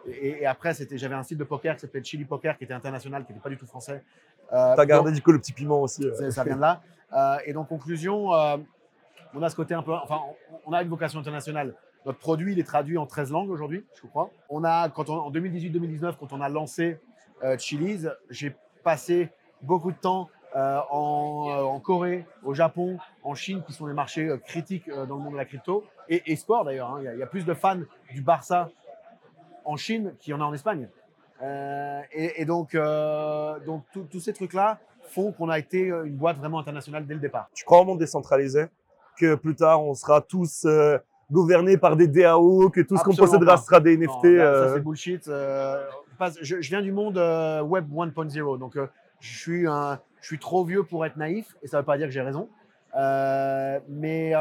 et, 0.07 0.45
après, 0.45 0.73
c'était, 0.73 0.97
j'avais 0.97 1.15
un 1.15 1.23
site 1.23 1.37
de 1.37 1.43
poker 1.43 1.75
qui 1.75 1.81
s'appelait 1.81 2.03
Chili 2.03 2.25
Poker, 2.25 2.57
qui 2.57 2.63
était 2.63 2.73
international, 2.73 3.25
qui 3.25 3.31
n'était 3.31 3.43
pas 3.43 3.49
du 3.49 3.57
tout 3.57 3.65
français. 3.65 4.03
Euh, 4.53 4.75
T'as 4.75 4.85
gardé 4.85 5.11
du 5.11 5.21
coup 5.21 5.31
le 5.31 5.39
petit 5.39 5.53
piment 5.53 5.81
aussi. 5.81 6.03
Euh. 6.05 6.31
Ça 6.31 6.43
vient 6.43 6.55
de 6.55 6.61
là. 6.61 6.81
Euh, 7.13 7.37
et 7.45 7.53
donc, 7.53 7.67
conclusion, 7.67 8.33
euh, 8.33 8.57
on 9.33 9.41
a 9.43 9.49
ce 9.49 9.55
côté 9.55 9.73
un 9.73 9.83
peu. 9.83 9.93
Enfin, 9.93 10.19
on, 10.65 10.73
a 10.73 10.81
une 10.81 10.89
vocation 10.89 11.19
internationale. 11.19 11.73
Notre 12.05 12.19
produit, 12.19 12.53
il 12.53 12.59
est 12.59 12.63
traduit 12.63 12.97
en 12.97 13.05
13 13.05 13.31
langues 13.31 13.49
aujourd'hui, 13.49 13.85
je 14.01 14.07
crois. 14.07 14.31
On 14.49 14.63
a, 14.63 14.89
quand 14.89 15.09
on, 15.09 15.17
en 15.17 15.31
2018-2019, 15.31 16.15
quand 16.19 16.33
on 16.33 16.41
a 16.41 16.49
lancé 16.49 16.99
Chili's, 17.57 18.09
j'ai 18.29 18.55
passé 18.83 19.29
beaucoup 19.61 19.91
de 19.91 19.97
temps 19.97 20.29
en, 20.55 20.89
en, 20.91 21.79
Corée, 21.79 22.25
au 22.43 22.55
Japon, 22.55 22.97
en 23.23 23.35
Chine, 23.35 23.61
qui 23.65 23.73
sont 23.73 23.85
des 23.87 23.93
marchés 23.93 24.35
critiques 24.45 24.89
dans 24.89 25.15
le 25.15 25.21
monde 25.21 25.33
de 25.33 25.37
la 25.37 25.45
crypto, 25.45 25.85
et, 26.09 26.23
et 26.31 26.35
sport 26.35 26.65
d'ailleurs. 26.65 26.89
Hein. 26.89 27.01
Il, 27.13 27.19
y 27.19 27.23
a 27.23 27.27
plus 27.27 27.45
de 27.45 27.53
fans 27.53 27.79
du 28.11 28.21
Barça 28.21 28.69
en 29.65 29.77
Chine 29.77 30.13
qu'il 30.19 30.31
y 30.31 30.33
en 30.33 30.41
a 30.41 30.43
en 30.43 30.53
Espagne. 30.53 30.89
Euh, 31.43 32.01
et, 32.13 32.45
donc, 32.45 32.75
euh, 32.75 33.59
donc 33.65 33.83
tous 34.11 34.19
ces 34.19 34.33
trucs-là 34.33 34.79
font 35.09 35.31
qu'on 35.31 35.49
a 35.49 35.57
été 35.57 35.87
une 35.87 36.15
boîte 36.15 36.37
vraiment 36.37 36.59
internationale 36.59 37.05
dès 37.05 37.15
le 37.15 37.19
départ. 37.19 37.49
Tu 37.53 37.65
crois 37.65 37.81
au 37.81 37.85
monde 37.85 37.99
décentralisé? 37.99 38.65
Que 39.17 39.35
plus 39.35 39.55
tard, 39.55 39.83
on 39.83 39.93
sera 39.93 40.21
tous 40.21 40.65
euh, 40.65 40.97
gouvernés 41.31 41.77
par 41.77 41.95
des 41.95 42.07
DAO, 42.07 42.69
que 42.69 42.81
tout 42.81 42.97
ce 42.97 43.03
qu'on 43.03 43.15
possédera 43.15 43.57
sera 43.57 43.79
des 43.79 43.97
NFT 43.97 44.37
Ça, 44.37 44.73
c'est 44.73 44.83
bullshit. 44.83 45.25
Je, 45.25 46.61
je, 46.61 46.69
viens 46.69 46.81
du 46.81 46.91
monde 46.91 47.17
Web 47.17 47.91
1.0, 47.91 48.59
donc 48.59 48.77
je, 49.19 49.37
suis 49.37 49.67
un, 49.67 49.99
je 50.21 50.27
suis 50.27 50.37
trop 50.37 50.63
vieux 50.63 50.83
pour 50.83 51.05
être 51.05 51.17
naïf, 51.17 51.55
et 51.63 51.67
ça 51.67 51.77
ne 51.77 51.81
veut 51.81 51.85
pas 51.85 51.97
dire 51.97 52.05
que 52.05 52.13
j'ai 52.13 52.21
raison. 52.21 52.47
mais 52.93 54.33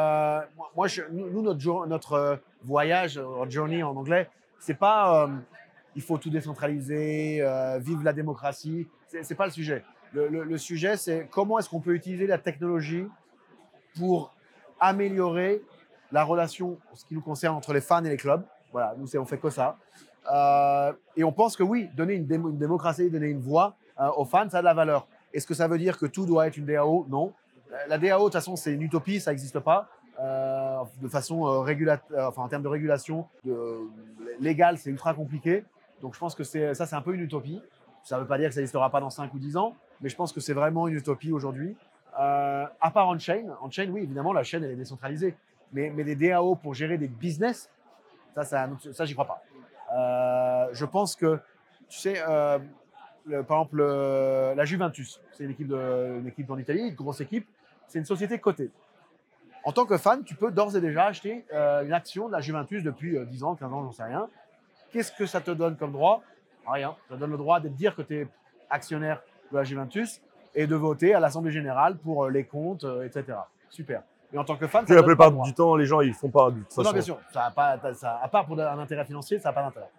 moi, 0.76 0.86
je, 0.86 1.02
nous, 1.10 1.42
notre, 1.42 1.86
notre 1.86 2.38
voyage, 2.62 3.20
journey 3.48 3.82
en 3.82 3.96
anglais, 3.96 4.28
c'est 4.60 4.74
pas 4.74 5.24
euh, 5.24 5.28
il 5.96 6.02
faut 6.02 6.18
tout 6.18 6.30
décentraliser, 6.30 7.38
euh, 7.40 7.78
vive 7.78 8.04
la 8.04 8.12
démocratie. 8.12 8.86
C'est 9.08 9.34
pas 9.34 9.46
le 9.46 9.50
sujet. 9.50 9.82
Le, 10.12 10.58
sujet, 10.58 10.96
c'est 10.96 11.28
comment 11.30 11.58
est-ce 11.58 11.68
qu'on 11.68 11.80
peut 11.80 11.94
utiliser 11.94 12.26
la 12.26 12.38
technologie 12.38 13.06
pour 13.96 14.32
améliorer 14.78 15.62
la 16.12 16.24
relation, 16.24 16.78
ce 16.94 17.04
qui 17.04 17.14
nous 17.14 17.20
concerne, 17.20 17.56
entre 17.56 17.72
les 17.72 17.80
fans 17.80 18.04
et 18.04 18.08
les 18.08 18.16
clubs. 18.16 18.42
Voilà, 18.72 18.94
nous, 18.98 19.08
on 19.16 19.24
fait 19.24 19.38
que 19.38 19.50
ça. 19.50 19.76
Euh, 20.32 20.92
et 21.16 21.24
on 21.24 21.32
pense 21.32 21.56
que 21.56 21.62
oui, 21.62 21.88
donner 21.96 22.14
une, 22.14 22.26
démocratie, 22.26 23.10
donner 23.10 23.28
une 23.28 23.40
voix 23.40 23.76
aux 24.16 24.24
fans, 24.24 24.48
ça 24.48 24.58
a 24.58 24.60
de 24.60 24.64
la 24.64 24.74
valeur. 24.74 25.06
Est-ce 25.32 25.46
que 25.46 25.54
ça 25.54 25.68
veut 25.68 25.78
dire 25.78 25.98
que 25.98 26.06
tout 26.06 26.26
doit 26.26 26.46
être 26.46 26.56
une 26.56 26.66
DAO 26.66 27.06
Non. 27.08 27.32
La 27.88 27.98
DAO, 27.98 28.18
de 28.18 28.24
toute 28.24 28.32
façon, 28.32 28.56
c'est 28.56 28.72
une 28.72 28.82
utopie, 28.82 29.20
ça 29.20 29.30
n'existe 29.30 29.60
pas. 29.60 29.88
De 30.18 31.08
façon 31.08 31.44
enfin 31.44 32.42
en 32.42 32.48
termes 32.48 32.62
de 32.62 32.68
régulation 32.68 33.26
de, 33.44 33.88
légale, 34.40 34.78
c'est 34.78 34.90
ultra 34.90 35.14
compliqué. 35.14 35.64
Donc 36.00 36.14
je 36.14 36.18
pense 36.18 36.34
que 36.34 36.44
ça, 36.44 36.74
c'est 36.74 36.96
un 36.96 37.02
peu 37.02 37.14
une 37.14 37.20
utopie. 37.20 37.62
Ça 38.02 38.16
ne 38.16 38.22
veut 38.22 38.26
pas 38.26 38.38
dire 38.38 38.48
que 38.48 38.54
ça 38.54 38.60
n'existera 38.60 38.90
pas 38.90 39.00
dans 39.00 39.10
5 39.10 39.32
ou 39.34 39.38
10 39.38 39.56
ans, 39.56 39.76
mais 40.00 40.08
je 40.08 40.16
pense 40.16 40.32
que 40.32 40.40
c'est 40.40 40.54
vraiment 40.54 40.88
une 40.88 40.94
utopie 40.94 41.32
aujourd'hui. 41.32 41.76
à 42.14 42.90
part 42.92 43.08
on-chain, 43.08 43.44
on-chain, 43.62 43.88
oui, 43.90 44.02
évidemment, 44.02 44.32
la 44.32 44.42
chaîne, 44.42 44.64
elle 44.64 44.72
est 44.72 44.76
décentralisée. 44.76 45.34
Mais, 45.72 45.92
mais 45.94 46.02
des 46.02 46.16
DAO 46.16 46.56
pour 46.56 46.74
gérer 46.74 46.98
des 46.98 47.06
business, 47.06 47.70
ça, 48.34 48.44
ça, 48.44 48.68
ça 48.92 49.04
j'y 49.04 49.12
crois 49.12 49.26
pas. 49.26 50.70
je 50.72 50.84
pense 50.84 51.14
que, 51.14 51.38
tu 51.88 51.98
sais, 51.98 52.20
par 53.46 53.58
exemple, 53.58 53.82
la 53.82 54.64
Juventus, 54.64 55.20
c'est 55.32 55.44
une 55.44 55.50
équipe, 55.50 55.68
de, 55.68 56.18
une 56.20 56.26
équipe 56.26 56.50
en 56.50 56.58
Italie, 56.58 56.88
une 56.88 56.94
grosse 56.94 57.20
équipe, 57.20 57.46
c'est 57.86 57.98
une 57.98 58.04
société 58.04 58.38
cotée 58.38 58.70
en 59.64 59.72
tant 59.72 59.84
que 59.84 59.98
fan, 59.98 60.24
tu 60.24 60.34
peux 60.34 60.50
d'ores 60.50 60.76
et 60.76 60.80
déjà 60.80 61.06
acheter 61.06 61.44
euh, 61.52 61.84
une 61.84 61.92
action 61.92 62.28
de 62.28 62.32
la 62.32 62.40
Juventus 62.40 62.82
depuis 62.82 63.18
10 63.26 63.42
euh, 63.42 63.46
ans, 63.46 63.54
15 63.54 63.72
ans, 63.72 63.84
j'en 63.84 63.92
sais 63.92 64.04
rien. 64.04 64.28
Qu'est-ce 64.92 65.12
que 65.12 65.26
ça 65.26 65.40
te 65.40 65.50
donne 65.50 65.76
comme 65.76 65.92
droit? 65.92 66.22
Rien. 66.66 66.94
Ça 67.08 67.14
te 67.14 67.20
donne 67.20 67.30
le 67.30 67.36
droit 67.36 67.60
de 67.60 67.68
dire 67.68 67.94
que 67.94 68.02
tu 68.02 68.20
es 68.20 68.28
actionnaire 68.70 69.22
de 69.52 69.58
la 69.58 69.64
Juventus 69.64 70.20
et 70.54 70.66
de 70.66 70.74
voter 70.74 71.14
à 71.14 71.20
l'Assemblée 71.20 71.52
Générale 71.52 71.96
pour 71.96 72.24
euh, 72.24 72.30
les 72.30 72.44
comptes, 72.44 72.86
etc. 73.04 73.38
Super. 73.68 74.02
Et 74.32 74.38
en 74.38 74.44
tant 74.44 74.56
que 74.56 74.66
fan, 74.66 74.86
ça 74.86 74.94
la 74.94 75.02
plupart 75.02 75.32
du 75.32 75.54
temps, 75.54 75.74
les 75.76 75.86
gens, 75.86 76.00
ils 76.00 76.14
font 76.14 76.28
pas 76.28 76.50
de 76.50 76.58
toute 76.58 76.68
façon. 76.68 76.82
Non, 76.82 76.92
bien 76.92 77.02
sûr. 77.02 77.18
Ça 77.32 77.46
a 77.46 77.50
pas, 77.50 77.78
ça, 77.94 78.20
à 78.22 78.28
part 78.28 78.46
pour 78.46 78.58
un 78.60 78.78
intérêt 78.78 79.04
financier, 79.04 79.38
ça 79.40 79.48
n'a 79.48 79.52
pas 79.52 79.62
d'intérêt. 79.62 79.90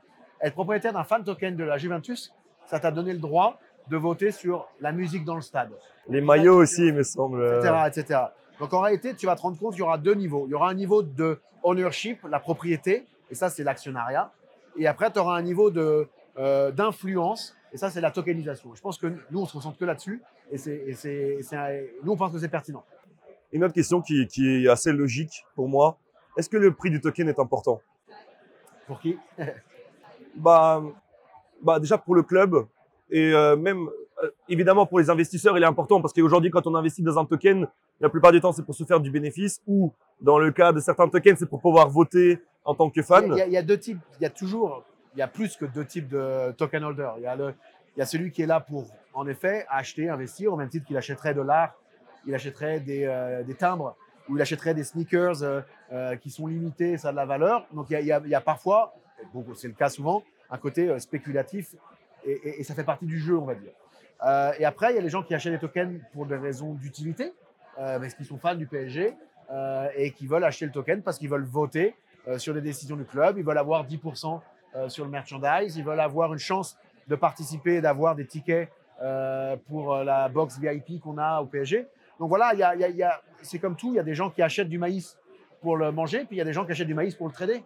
Être 0.42 0.54
propriétaire 0.54 0.94
d'un 0.94 1.04
fan 1.04 1.24
token 1.24 1.56
de 1.56 1.64
la 1.66 1.78
Juventus, 1.78 2.34
ça 2.66 2.80
t'a 2.80 2.92
donné 2.92 3.12
le 3.14 3.20
droit 3.20 3.60
de 3.90 3.98
voter 3.98 4.32
sur 4.32 4.68
la 4.80 4.92
musique 4.94 5.26
dans 5.26 5.36
le 5.36 5.42
stade. 5.42 5.72
Les 6.08 6.22
maillots 6.22 6.62
aussi, 6.62 6.88
il 6.88 6.94
me 6.94 7.04
semble. 7.04 7.46
Etc., 7.58 7.74
etc. 7.88 8.20
Donc 8.62 8.74
en 8.74 8.80
réalité, 8.80 9.16
tu 9.16 9.26
vas 9.26 9.36
te 9.36 9.42
rendre 9.42 9.58
compte 9.58 9.72
qu'il 9.72 9.80
y 9.80 9.84
aura 9.84 9.98
deux 9.98 10.14
niveaux. 10.14 10.46
Il 10.48 10.52
y 10.52 10.54
aura 10.54 10.70
un 10.70 10.76
niveau 10.76 11.02
de 11.02 11.40
ownership, 11.64 12.20
la 12.30 12.40
propriété, 12.40 13.08
et 13.32 13.36
ça 13.36 13.50
c'est 13.50 13.64
l'actionnariat. 13.64 14.32
Et 14.78 14.86
après, 14.86 15.12
tu 15.12 15.20
auras 15.20 15.36
un 15.36 15.42
niveau 15.42 15.72
de, 15.72 16.08
euh, 16.38 16.72
d'influence 16.72 17.58
Et 17.74 17.78
ça, 17.78 17.90
c'est 17.90 18.02
la 18.02 18.12
tokenisation. 18.12 18.76
Je 18.76 18.82
pense 18.82 18.98
que 18.98 19.08
nous, 19.32 19.42
on 19.42 19.46
se 19.46 19.54
concentre 19.54 19.78
que 19.78 19.86
là-dessus. 19.86 20.22
Et, 20.52 20.58
c'est, 20.58 21.40
nous, 22.04 22.12
on 22.12 22.18
pense 22.18 22.32
que 22.32 22.40
c'est 22.40 22.50
pertinent. 22.50 22.84
Une 23.52 23.64
autre 23.64 23.74
question 23.74 24.02
qui, 24.02 24.28
qui, 24.28 24.66
est 24.66 24.70
assez 24.70 24.92
logique 24.92 25.46
pour 25.56 25.68
moi. 25.68 25.98
Est-ce 26.38 26.50
que 26.50 26.58
le 26.58 26.74
prix 26.74 26.90
du 26.92 27.02
token 27.02 27.30
est 27.30 27.40
important? 27.40 27.82
Pour 28.86 29.00
qui? 29.00 29.18
Bah, 30.36 30.82
bah, 31.62 31.80
Déjà 31.80 31.98
pour 31.98 32.16
le 32.16 32.24
club. 32.24 32.66
Et 33.10 33.34
euh, 33.34 33.58
même, 33.58 33.90
évidemment, 34.50 34.86
pour 34.86 35.00
les 35.00 35.10
investisseurs, 35.10 35.58
il 35.58 35.64
est 35.64 35.68
important 35.68 36.02
parce 36.02 36.14
qu'aujourd'hui, 36.14 36.52
quand 36.52 36.68
on 36.68 36.76
investit 36.76 37.02
dans 37.02 37.18
un 37.18 37.26
token, 37.26 37.68
la 38.00 38.10
plupart 38.10 38.32
du 38.32 38.42
temps, 38.42 38.52
c'est 38.52 38.66
pour 38.66 38.76
se 38.76 38.84
faire 38.84 39.00
du 39.00 39.12
bénéfice 39.12 39.62
ou, 39.68 39.94
dans 40.22 40.40
le 40.40 40.52
cas 40.52 40.72
de 40.72 40.80
certains 40.80 41.08
tokens, 41.08 41.40
c'est 41.40 41.50
pour 41.50 41.62
pouvoir 41.62 41.90
voter 41.90 42.40
en 42.66 42.76
tant 42.76 42.90
que 42.90 43.02
fan. 43.02 43.34
Il 43.48 43.54
y, 43.54 43.58
a, 43.58 43.62
deux 43.64 43.78
types. 43.78 44.00
Il 44.20 44.24
y 44.24 44.26
a 44.26 44.30
toujours 44.30 44.84
il 45.14 45.20
y 45.20 45.22
a 45.22 45.28
plus 45.28 45.56
que 45.56 45.66
deux 45.66 45.86
types 45.86 46.08
de 46.08 46.52
token 46.54 46.84
holders. 46.84 47.16
Il 47.18 47.24
y 47.98 48.02
a, 48.02 48.06
celui 48.06 48.32
qui 48.32 48.42
est 48.42 48.46
là 48.46 48.60
pour, 48.60 48.88
en 49.14 49.28
effet, 49.28 49.66
acheter, 49.70 50.10
investir, 50.10 50.54
au 50.54 50.58
même 50.58 50.70
titre 50.70 50.86
qu'il 50.86 50.98
achèterait 50.98 51.34
de 51.34 51.42
l'art, 51.42 51.76
il 52.26 52.34
achèterait 52.34 52.80
des, 52.80 53.04
euh, 53.06 53.44
timbres 53.58 53.96
ou 54.30 54.38
il 54.38 54.42
achèterait 54.42 54.74
des 54.74 54.84
sneakers 54.84 55.44
euh, 55.44 55.62
euh, 55.92 56.16
qui 56.16 56.30
sont 56.30 56.48
limités, 56.48 56.98
ça 56.98 57.10
a 57.10 57.12
de 57.12 57.18
la 57.18 57.26
valeur. 57.26 57.66
Donc 57.74 57.88
il 57.90 58.00
y 58.06 58.12
a, 58.12 58.42
parfois, 58.42 58.94
c'est 59.56 59.68
le 59.68 59.74
cas 59.74 59.90
souvent, 59.90 60.24
un 60.50 60.58
côté 60.58 60.98
spéculatif 61.00 61.76
et, 62.24 62.64
ça 62.64 62.76
fait 62.76 62.84
partie 62.84 63.06
du 63.06 63.20
jeu, 63.20 63.38
on 63.38 63.46
va 63.46 63.56
dire. 63.56 63.72
Et 64.24 64.66
après, 64.66 64.92
il 64.92 64.96
y 64.96 65.00
a 65.00 65.02
les 65.02 65.10
gens 65.10 65.24
qui 65.24 65.34
achètent 65.34 65.54
des 65.54 65.60
tokens 65.60 66.00
pour 66.14 66.26
des 66.26 66.36
raisons 66.36 66.74
d'utilité, 66.74 67.34
parce 67.76 68.14
qu'ils 68.14 68.26
sont 68.26 68.38
fans 68.38 68.56
du 68.56 68.68
PSG 68.68 69.14
et 69.96 70.12
qui 70.12 70.28
veulent 70.28 70.44
acheter 70.44 70.66
le 70.66 70.72
token 70.72 71.02
parce 71.02 71.18
qu'ils 71.18 71.30
veulent 71.30 71.44
voter 71.44 71.96
sur 72.38 72.54
les 72.54 72.62
décisions 72.62 72.96
du 72.96 73.06
club, 73.06 73.38
ils 73.38 73.44
veulent 73.44 73.58
avoir 73.58 73.88
10% 73.88 74.42
euh, 74.74 74.88
sur 74.88 75.04
le 75.04 75.12
merchandise. 75.12 75.76
Ils 75.76 75.84
veulent 75.84 76.00
avoir 76.00 76.32
une 76.32 76.40
chance 76.40 76.78
de 77.08 77.16
participer, 77.16 77.82
d'avoir 77.82 78.16
des 78.16 78.26
tickets 78.26 78.70
euh, 79.02 79.58
pour 79.68 79.94
euh, 79.94 80.04
la 80.06 80.30
box 80.30 80.58
VIP 80.60 81.02
qu'on 81.02 81.18
a 81.18 81.42
au 81.42 81.46
PSG. 81.46 81.88
Donc 82.20 82.30
voilà, 82.30 82.54
c'est 83.42 83.60
comme 83.60 83.76
tout. 83.76 83.90
Il 83.90 83.96
y 83.96 84.00
a 84.00 84.04
des 84.04 84.14
gens 84.14 84.30
qui 84.30 84.42
achètent 84.42 84.70
du 84.70 84.78
maïs 84.78 85.18
pour 85.62 85.76
le 85.76 85.92
manger, 85.92 86.20
puis 86.20 86.38
il 86.38 86.38
y 86.38 86.42
a 86.42 86.46
des 86.46 86.54
gens 86.54 86.66
qui 86.66 86.72
achètent 86.72 86.88
du 86.88 86.94
maïs 86.94 87.16
pour 87.16 87.28
le 87.28 87.34
trader. 87.34 87.64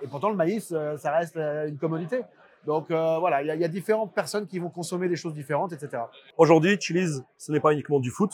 Et 0.00 0.06
pourtant, 0.06 0.30
le 0.30 0.36
maïs, 0.36 0.74
ça 0.96 1.12
reste 1.12 1.36
une 1.36 1.76
commodité. 1.76 2.22
Donc 2.66 2.90
euh, 2.90 3.18
voilà, 3.18 3.42
il 3.42 3.54
y, 3.54 3.60
y, 3.60 3.64
a 3.64 3.68
différentes 3.68 4.12
personnes 4.12 4.46
qui 4.46 4.58
vont 4.58 4.70
consommer 4.70 5.08
des 5.08 5.16
choses 5.16 5.34
différentes, 5.34 5.72
etc. 5.72 6.02
Aujourd'hui, 6.36 6.76
Chili's, 6.78 7.22
ce 7.36 7.52
n'est 7.52 7.60
pas 7.60 7.72
uniquement 7.72 8.00
du 8.00 8.10
foot. 8.10 8.32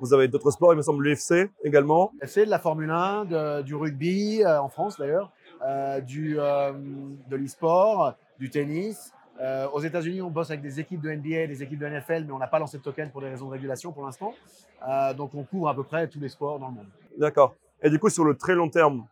Vous 0.00 0.12
avez 0.14 0.28
d'autres 0.28 0.50
sports, 0.50 0.72
il 0.72 0.76
me 0.76 0.82
semble 0.82 1.04
l'UFC 1.04 1.50
également. 1.64 2.12
FC, 2.20 2.44
de 2.44 2.50
la 2.50 2.58
Formule 2.58 2.90
1, 2.90 3.24
de, 3.24 3.62
du 3.62 3.74
rugby, 3.74 4.42
euh, 4.44 4.60
en 4.60 4.68
France 4.68 4.98
d'ailleurs. 4.98 5.32
Euh, 5.64 6.00
du, 6.00 6.34
de 6.34 7.36
l'e-sport, 7.36 8.14
du 8.38 8.50
tennis. 8.50 9.12
Aux 9.72 9.80
États-Unis, 9.80 10.22
on 10.22 10.30
bosse 10.30 10.50
avec 10.50 10.60
des 10.60 10.78
équipes 10.78 11.00
de 11.00 11.10
NBA, 11.10 11.48
des 11.48 11.62
équipes 11.64 11.80
de 11.80 11.86
NFL, 11.88 12.24
mais 12.26 12.32
on 12.32 12.38
n'a 12.38 12.46
pas 12.46 12.60
lancé 12.60 12.78
de 12.78 12.82
token 12.82 13.10
pour 13.10 13.20
des 13.20 13.28
raisons 13.28 13.46
de 13.46 13.52
régulation 13.52 13.90
pour 13.90 14.04
l'instant. 14.04 14.34
donc, 15.16 15.34
on 15.34 15.42
couvre 15.42 15.68
à 15.68 15.74
peu 15.74 15.82
près 15.82 16.06
tous 16.06 16.20
les 16.20 16.28
sports 16.28 16.60
dans 16.60 16.68
le 16.68 16.74
monde. 16.74 16.86
D'accord. 17.18 17.54
Et 17.82 17.90
du 17.90 17.98
coup, 17.98 18.08
sur 18.08 18.24
le 18.24 18.36
très 18.36 18.54
long 18.54 18.68
terme, 18.68 19.04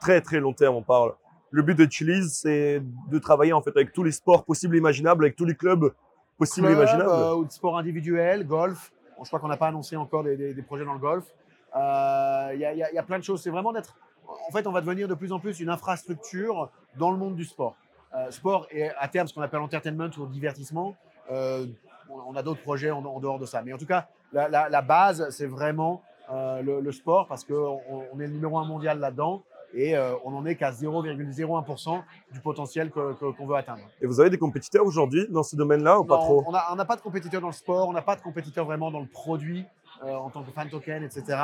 très 0.00 0.20
très 0.20 0.38
long 0.38 0.52
terme, 0.52 0.76
on 0.76 0.82
parle. 0.82 1.14
Le 1.52 1.62
but 1.62 1.76
de 1.76 1.86
Chili's, 1.88 2.32
c'est 2.32 2.82
de 3.10 3.18
travailler 3.18 3.52
en 3.52 3.60
fait 3.60 3.76
avec 3.76 3.92
tous 3.92 4.02
les 4.02 4.10
sports 4.10 4.44
possibles 4.44 4.74
et 4.74 4.78
imaginables, 4.78 5.24
avec 5.24 5.36
tous 5.36 5.44
les 5.44 5.54
clubs 5.54 5.92
possibles 6.38 6.68
et 6.68 6.72
imaginables. 6.72 7.10
Euh, 7.10 7.34
ou 7.34 7.44
de 7.44 7.52
sport 7.52 7.76
individuel, 7.78 8.46
golf. 8.46 8.90
Bon, 9.18 9.24
je 9.24 9.28
crois 9.28 9.38
qu'on 9.38 9.48
n'a 9.48 9.58
pas 9.58 9.68
annoncé 9.68 9.94
encore 9.94 10.24
des, 10.24 10.36
des, 10.36 10.54
des, 10.54 10.62
projets 10.62 10.86
dans 10.86 10.94
le 10.94 10.98
golf. 10.98 11.26
Il 11.74 11.78
euh, 11.78 12.54
y, 12.54 12.64
a, 12.64 12.74
y, 12.74 12.98
a 12.98 13.02
plein 13.02 13.18
de 13.18 13.24
choses. 13.24 13.42
C'est 13.42 13.50
vraiment 13.50 13.72
d'être 13.72 13.94
en 14.26 14.50
fait, 14.50 14.66
on 14.66 14.72
va 14.72 14.80
devenir 14.80 15.08
de 15.08 15.14
plus 15.14 15.30
en 15.30 15.38
plus 15.38 15.60
une 15.60 15.68
infrastructure 15.68 16.70
dans 16.96 17.10
le 17.10 17.18
monde 17.18 17.36
du 17.36 17.44
sport. 17.44 17.76
Euh, 18.14 18.30
sport 18.30 18.66
et 18.70 18.88
à 18.88 19.08
terme 19.08 19.28
ce 19.28 19.34
qu'on 19.34 19.42
appelle 19.42 19.60
entertainment 19.60 20.08
ou 20.18 20.26
divertissement. 20.26 20.96
Euh, 21.30 21.66
on 22.08 22.34
a 22.34 22.42
d'autres 22.42 22.62
projets 22.62 22.90
en, 22.90 23.04
en, 23.04 23.20
dehors 23.20 23.38
de 23.38 23.44
ça. 23.44 23.60
Mais 23.60 23.74
en 23.74 23.78
tout 23.78 23.86
cas, 23.86 24.08
la, 24.32 24.48
la, 24.48 24.70
la 24.70 24.80
base, 24.80 25.28
c'est 25.30 25.46
vraiment 25.46 26.02
le, 26.30 26.80
le, 26.80 26.92
sport 26.92 27.26
parce 27.26 27.44
qu'on 27.44 27.80
on 27.88 28.18
est 28.20 28.26
le 28.26 28.32
numéro 28.32 28.58
un 28.58 28.64
mondial 28.64 28.98
là-dedans 28.98 29.42
et 29.74 29.96
euh, 29.96 30.14
on 30.24 30.30
n'en 30.30 30.44
est 30.44 30.56
qu'à 30.56 30.70
0,01% 30.70 32.02
du 32.32 32.40
potentiel 32.40 32.90
qu'on 32.90 33.14
que, 33.14 33.32
qu 33.32 33.46
veut 33.46 33.56
atteindre. 33.56 33.82
Et 34.00 34.06
vous 34.06 34.20
avez 34.20 34.30
des 34.30 34.38
compétiteurs 34.38 34.84
aujourd'hui 34.84 35.26
dans 35.30 35.42
ce 35.42 35.56
domaine-là 35.56 36.00
ou 36.00 36.04
pas 36.04 36.18
trop? 36.18 36.44
On 36.46 36.76
n'a 36.76 36.84
pas 36.84 36.96
de 36.96 37.02
compétiteurs 37.02 37.40
dans 37.40 37.48
le 37.48 37.52
sport, 37.52 37.88
on 37.88 37.92
n'a 37.92 38.02
pas 38.02 38.16
de 38.16 38.22
compétiteurs 38.22 38.64
vraiment 38.64 38.90
dans 38.90 39.00
le 39.00 39.06
produit 39.06 39.64
euh, 40.04 40.14
en 40.14 40.30
tant 40.30 40.42
que 40.42 40.50
fan 40.50 40.68
token, 40.68 41.02
etc. 41.02 41.38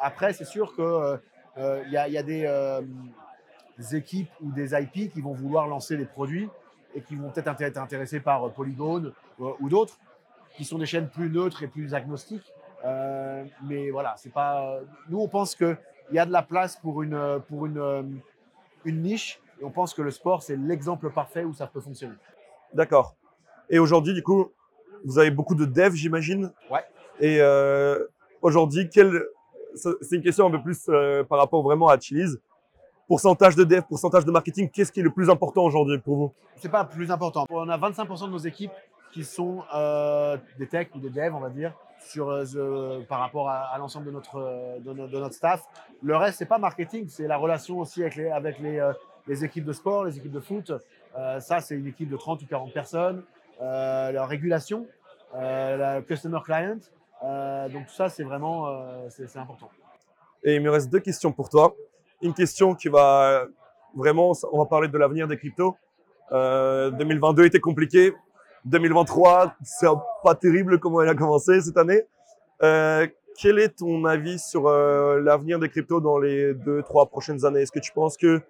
après, 0.00 0.32
c'est 0.32 0.44
sûr 0.44 0.74
que 0.76 1.18
il 1.56 1.62
euh, 1.62 1.84
y, 1.88 1.96
a, 1.96 2.22
des, 2.22 2.44
euh, 2.46 2.82
des, 3.78 3.96
équipes 3.96 4.30
ou 4.42 4.52
des 4.52 4.74
IP 4.74 5.10
qui 5.12 5.20
vont 5.22 5.32
vouloir 5.32 5.66
lancer 5.66 5.96
des 5.96 6.04
produits 6.04 6.50
et 6.94 7.00
qui 7.00 7.16
vont 7.16 7.30
peut-être 7.30 7.60
être 7.60 7.78
intéressés 7.78 8.20
par 8.20 8.44
euh, 8.44 8.50
Polygon 8.50 9.12
ou 9.38 9.68
d'autres, 9.68 9.98
qui 10.56 10.64
sont 10.64 10.78
des 10.78 10.86
chaînes 10.86 11.08
plus 11.08 11.30
neutres 11.30 11.62
et 11.62 11.66
plus 11.66 11.94
agnostiques. 11.94 12.52
Euh, 12.84 13.44
mais 13.62 13.90
voilà, 13.90 14.14
c'est 14.16 14.32
pas. 14.32 14.78
Nous, 15.08 15.18
on 15.18 15.28
pense 15.28 15.54
qu'il 16.06 16.16
y 16.16 16.18
a 16.18 16.26
de 16.26 16.32
la 16.32 16.42
place 16.42 16.76
pour 16.76 17.02
une, 17.02 17.40
pour 17.48 17.66
une, 17.66 18.20
une 18.84 19.02
niche 19.02 19.40
et 19.60 19.64
on 19.64 19.70
pense 19.70 19.94
que 19.94 20.02
le 20.02 20.10
sport, 20.10 20.42
c'est 20.42 20.56
l'exemple 20.56 21.10
parfait 21.10 21.44
où 21.44 21.54
ça 21.54 21.66
peut 21.66 21.80
fonctionner. 21.80 22.14
D'accord. 22.74 23.14
Et 23.70 23.78
aujourd'hui, 23.78 24.14
du 24.14 24.22
coup, 24.22 24.52
vous 25.04 25.18
avez 25.18 25.30
beaucoup 25.30 25.54
de 25.54 25.64
devs, 25.64 25.94
j'imagine. 25.94 26.52
Ouais. 26.70 26.84
Et 27.20 27.40
euh, 27.40 28.06
aujourd'hui, 28.42 28.88
quel, 28.90 29.24
c'est 29.74 30.16
une 30.16 30.22
question 30.22 30.46
un 30.46 30.50
peu 30.50 30.62
plus 30.62 30.86
euh, 30.88 31.24
par 31.24 31.38
rapport 31.38 31.62
vraiment 31.62 31.88
à 31.88 31.98
Chili's. 31.98 32.38
Pourcentage 33.08 33.54
de 33.54 33.62
dev, 33.62 33.82
pourcentage 33.82 34.24
de 34.24 34.32
marketing, 34.32 34.68
qu'est-ce 34.68 34.90
qui 34.90 34.98
est 34.98 35.04
le 35.04 35.12
plus 35.12 35.30
important 35.30 35.62
aujourd'hui 35.62 35.98
pour 35.98 36.16
vous? 36.16 36.32
C'est 36.56 36.68
pas 36.68 36.82
le 36.82 36.88
plus 36.88 37.10
important. 37.10 37.46
On 37.50 37.68
a 37.68 37.78
25% 37.78 38.26
de 38.26 38.30
nos 38.32 38.38
équipes 38.38 38.72
qui 39.16 39.24
sont 39.24 39.64
euh, 39.74 40.36
des 40.58 40.66
techs 40.66 40.94
ou 40.94 40.98
des 40.98 41.08
devs, 41.08 41.34
on 41.34 41.40
va 41.40 41.48
dire, 41.48 41.72
sur, 42.00 42.28
euh, 42.28 43.00
par 43.08 43.20
rapport 43.20 43.48
à, 43.48 43.74
l'ensemble 43.78 44.04
de 44.04 44.10
notre, 44.10 44.78
no, 44.84 44.92
de, 44.92 45.18
notre 45.18 45.34
staff. 45.34 45.62
Le 46.02 46.14
reste, 46.14 46.36
c'est 46.36 46.44
pas 46.44 46.58
marketing, 46.58 47.08
c'est 47.08 47.26
la 47.26 47.38
relation 47.38 47.78
aussi 47.78 48.02
avec 48.02 48.16
les, 48.16 48.28
avec 48.28 48.58
les, 48.58 48.78
euh, 48.78 48.92
les 49.26 49.42
équipes 49.42 49.64
de 49.64 49.72
sport, 49.72 50.04
les 50.04 50.18
équipes 50.18 50.32
de 50.32 50.40
foot. 50.40 50.70
Euh, 51.16 51.40
ça, 51.40 51.60
c'est 51.60 51.76
une 51.76 51.86
équipe 51.86 52.10
de 52.10 52.16
30 52.18 52.42
ou 52.42 52.46
40 52.46 52.74
personnes. 52.74 53.22
la 53.58 54.26
régulation, 54.26 54.86
la 55.32 56.02
customer 56.02 56.40
client, 56.44 56.78
euh, 57.24 57.70
donc 57.70 57.86
tout 57.86 57.94
ça, 57.94 58.10
c'est 58.10 58.22
vraiment 58.22 58.68
euh, 58.68 59.06
c'est 59.08 59.38
important. 59.38 59.70
Et 60.44 60.56
il 60.56 60.60
me 60.60 60.70
reste 60.70 60.90
deux 60.90 61.00
questions 61.00 61.32
pour 61.32 61.48
toi. 61.48 61.74
Une 62.20 62.34
question 62.34 62.74
qui 62.74 62.88
va 62.88 63.46
vraiment, 63.94 64.32
on 64.52 64.58
va 64.58 64.66
parler 64.66 64.88
de 64.88 64.98
l'avenir 64.98 65.26
des 65.26 65.38
cryptos. 65.38 65.74
Euh, 66.32 66.90
2022 66.90 67.44
était 67.44 67.60
compliqué. 67.60 68.12
2023, 68.66 69.54
c'est 69.62 69.86
pas 70.22 70.34
terrible 70.34 70.78
comment 70.78 71.02
elle 71.02 71.08
a 71.08 71.14
commencé 71.14 71.60
cette 71.60 71.76
année. 71.76 72.02
Euh, 72.62 73.06
quel 73.38 73.58
est 73.58 73.76
ton 73.78 74.04
avis 74.04 74.38
sur 74.38 74.66
euh, 74.66 75.20
l'avenir 75.20 75.58
des 75.58 75.68
cryptos 75.68 76.00
dans 76.00 76.18
les 76.18 76.54
deux, 76.54 76.82
trois 76.82 77.06
prochaines 77.06 77.44
années? 77.44 77.60
Est-ce 77.60 77.72
que 77.72 77.78
tu 77.78 77.92
penses 77.92 78.16
que 78.16 78.40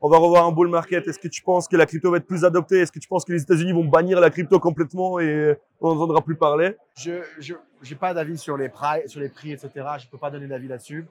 on 0.00 0.10
va 0.10 0.18
revoir 0.18 0.44
un 0.46 0.52
bull 0.52 0.68
market? 0.68 1.06
Est-ce 1.08 1.18
que 1.18 1.28
tu 1.28 1.40
penses 1.42 1.66
que 1.66 1.76
la 1.76 1.86
crypto 1.86 2.10
va 2.10 2.18
être 2.18 2.26
plus 2.26 2.44
adoptée? 2.44 2.80
Est-ce 2.80 2.92
que 2.92 2.98
tu 2.98 3.08
penses 3.08 3.24
que 3.24 3.32
les 3.32 3.42
États-Unis 3.42 3.72
vont 3.72 3.86
bannir 3.86 4.20
la 4.20 4.28
crypto 4.28 4.60
complètement 4.60 5.18
et 5.18 5.56
on 5.80 5.94
n'entendra 5.94 6.20
plus 6.20 6.36
parler? 6.36 6.76
Je 6.96 7.22
n'ai 7.50 7.96
pas 7.98 8.12
d'avis 8.12 8.36
sur 8.36 8.58
les 8.58 8.68
prix, 8.68 9.08
sur 9.08 9.20
les 9.20 9.30
prix, 9.30 9.52
etc. 9.52 9.70
Je 9.98 10.06
ne 10.06 10.10
peux 10.10 10.18
pas 10.18 10.30
donner 10.30 10.46
d'avis 10.46 10.68
là-dessus. 10.68 11.06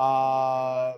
Euh, 0.00 0.90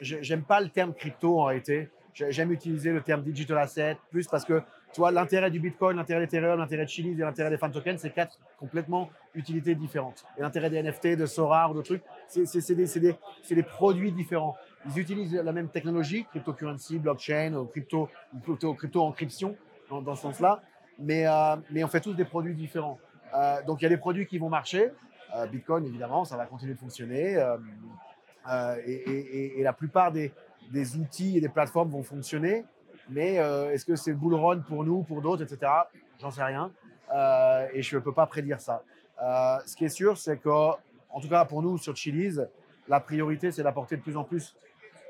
J'aime 0.00 0.42
pas 0.42 0.60
le 0.60 0.70
terme 0.70 0.94
crypto 0.94 1.38
en 1.40 1.44
réalité. 1.44 1.90
J'aime 2.14 2.52
utiliser 2.52 2.90
le 2.90 3.02
terme 3.02 3.22
digital 3.22 3.58
asset 3.58 3.98
plus 4.10 4.26
parce 4.26 4.44
que 4.44 4.62
tu 4.92 5.00
l'intérêt 5.12 5.50
du 5.50 5.60
Bitcoin, 5.60 5.96
l'intérêt 5.96 6.20
d'Ethereum, 6.20 6.58
l'intérêt 6.58 6.84
de 6.84 6.88
Chiliz 6.88 7.18
et 7.18 7.22
l'intérêt 7.22 7.50
des 7.50 7.58
fan 7.58 7.70
tokens, 7.70 8.00
c'est 8.00 8.10
quatre 8.10 8.38
complètement 8.58 9.08
utilités 9.34 9.74
différentes. 9.74 10.24
Et 10.36 10.40
l'intérêt 10.40 10.68
des 10.68 10.82
NFT, 10.82 11.16
de 11.16 11.26
Sora 11.26 11.70
ou 11.70 11.74
de 11.74 11.82
trucs, 11.82 12.02
c'est 12.26 13.54
des, 13.54 13.62
produits 13.62 14.12
différents. 14.12 14.56
Ils 14.86 14.98
utilisent 14.98 15.34
la 15.34 15.52
même 15.52 15.68
technologie, 15.68 16.24
cryptocurrency, 16.30 16.98
blockchain, 16.98 17.66
crypto, 17.70 18.08
crypto, 18.42 18.74
crypto 18.74 19.02
encryption, 19.02 19.56
dans, 19.90 20.14
ce 20.14 20.22
sens-là, 20.22 20.62
mais, 20.98 21.26
euh, 21.26 21.56
mais 21.70 21.82
on 21.84 21.88
fait 21.88 22.00
tous 22.00 22.14
des 22.14 22.24
produits 22.24 22.54
différents. 22.54 22.98
Euh, 23.34 23.62
donc 23.62 23.80
il 23.80 23.84
y 23.84 23.86
a 23.86 23.90
des 23.90 23.96
produits 23.96 24.26
qui 24.26 24.38
vont 24.38 24.48
marcher. 24.48 24.90
Euh, 25.36 25.46
Bitcoin, 25.46 25.84
évidemment, 25.84 26.24
ça 26.24 26.36
va 26.36 26.46
continuer 26.46 26.74
de 26.74 26.78
fonctionner. 26.78 27.36
Et, 28.86 29.62
la 29.62 29.72
plupart 29.72 30.10
des, 30.12 30.32
outils 30.96 31.36
et 31.36 31.40
des 31.40 31.48
plateformes 31.48 31.90
vont 31.90 32.02
fonctionner. 32.02 32.64
Mais 33.10 33.34
est-ce 33.34 33.84
que 33.84 33.96
c'est 33.96 34.12
bull 34.12 34.34
run 34.34 34.60
pour 34.60 34.84
nous, 34.84 35.02
pour 35.02 35.20
d'autres, 35.20 35.42
etc. 35.42 35.72
J'en 36.20 36.30
sais 36.30 36.44
rien. 36.44 36.70
et 37.72 37.82
je 37.82 37.96
ne 37.96 38.00
peux 38.00 38.12
pas 38.12 38.26
prédire 38.26 38.60
ça. 38.60 38.82
ce 39.66 39.76
qui 39.76 39.84
est 39.84 39.90
sûr, 39.90 40.16
c'est 40.16 40.36
que, 40.38 40.48
en 40.48 41.20
tout 41.20 41.28
cas 41.28 41.44
pour 41.44 41.62
nous 41.62 41.78
sur 41.78 41.96
Chili's, 41.96 42.40
la 42.88 43.00
priorité, 43.00 43.52
c'est 43.52 43.62
d'apporter 43.62 43.96
de 43.96 44.02
plus 44.02 44.16
en 44.16 44.24
plus 44.24 44.54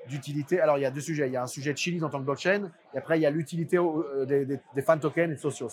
d'utilité. 0.09 0.61
Alors, 0.61 0.79
il 0.79 0.83
y 0.83 0.87
a 0.87 0.91
deux 0.91 1.01
sujets. 1.01 1.29
Il 1.29 1.33
y 1.33 1.37
a 1.37 1.43
un 1.43 1.47
sujet 1.47 1.73
de 1.73 1.79
Chili's 1.79 2.03
en 2.03 2.11
tant 2.11 2.19
que 2.19 2.25
blockchain, 2.25 2.71
et 2.95 2.99
après, 2.99 3.19
il 3.19 3.23
y 3.23 3.27
a 3.27 3.31
l'utilité 3.31 3.79
des, 4.27 4.45
des, 4.45 4.61
des, 4.75 4.83
fan 4.83 4.99
tokens 4.99 5.31
et 5.31 5.35
de 5.35 5.41
socios. 5.41 5.69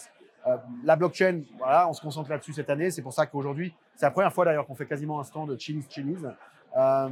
Euh, 0.48 0.58
la 0.84 0.96
blockchain, 0.96 1.42
on 1.88 1.94
se 1.94 2.02
concentre 2.02 2.30
là-dessus 2.30 2.54
cette 2.54 2.70
année. 2.70 2.92
C'est 2.92 3.02
pour 3.02 3.14
ça 3.14 3.26
qu'aujourd'hui, 3.26 3.74
c'est 3.96 4.06
la 4.06 4.12
première 4.12 4.32
fois 4.34 4.46
d'ailleurs 4.46 4.66
qu'on 4.66 4.76
fait 4.76 4.86
quasiment 4.86 5.20
un 5.20 5.24
stand 5.24 5.50
de 5.50 5.60
Chili's 5.60 5.88
Chili's. 5.90 6.26
Euh, 6.78 7.10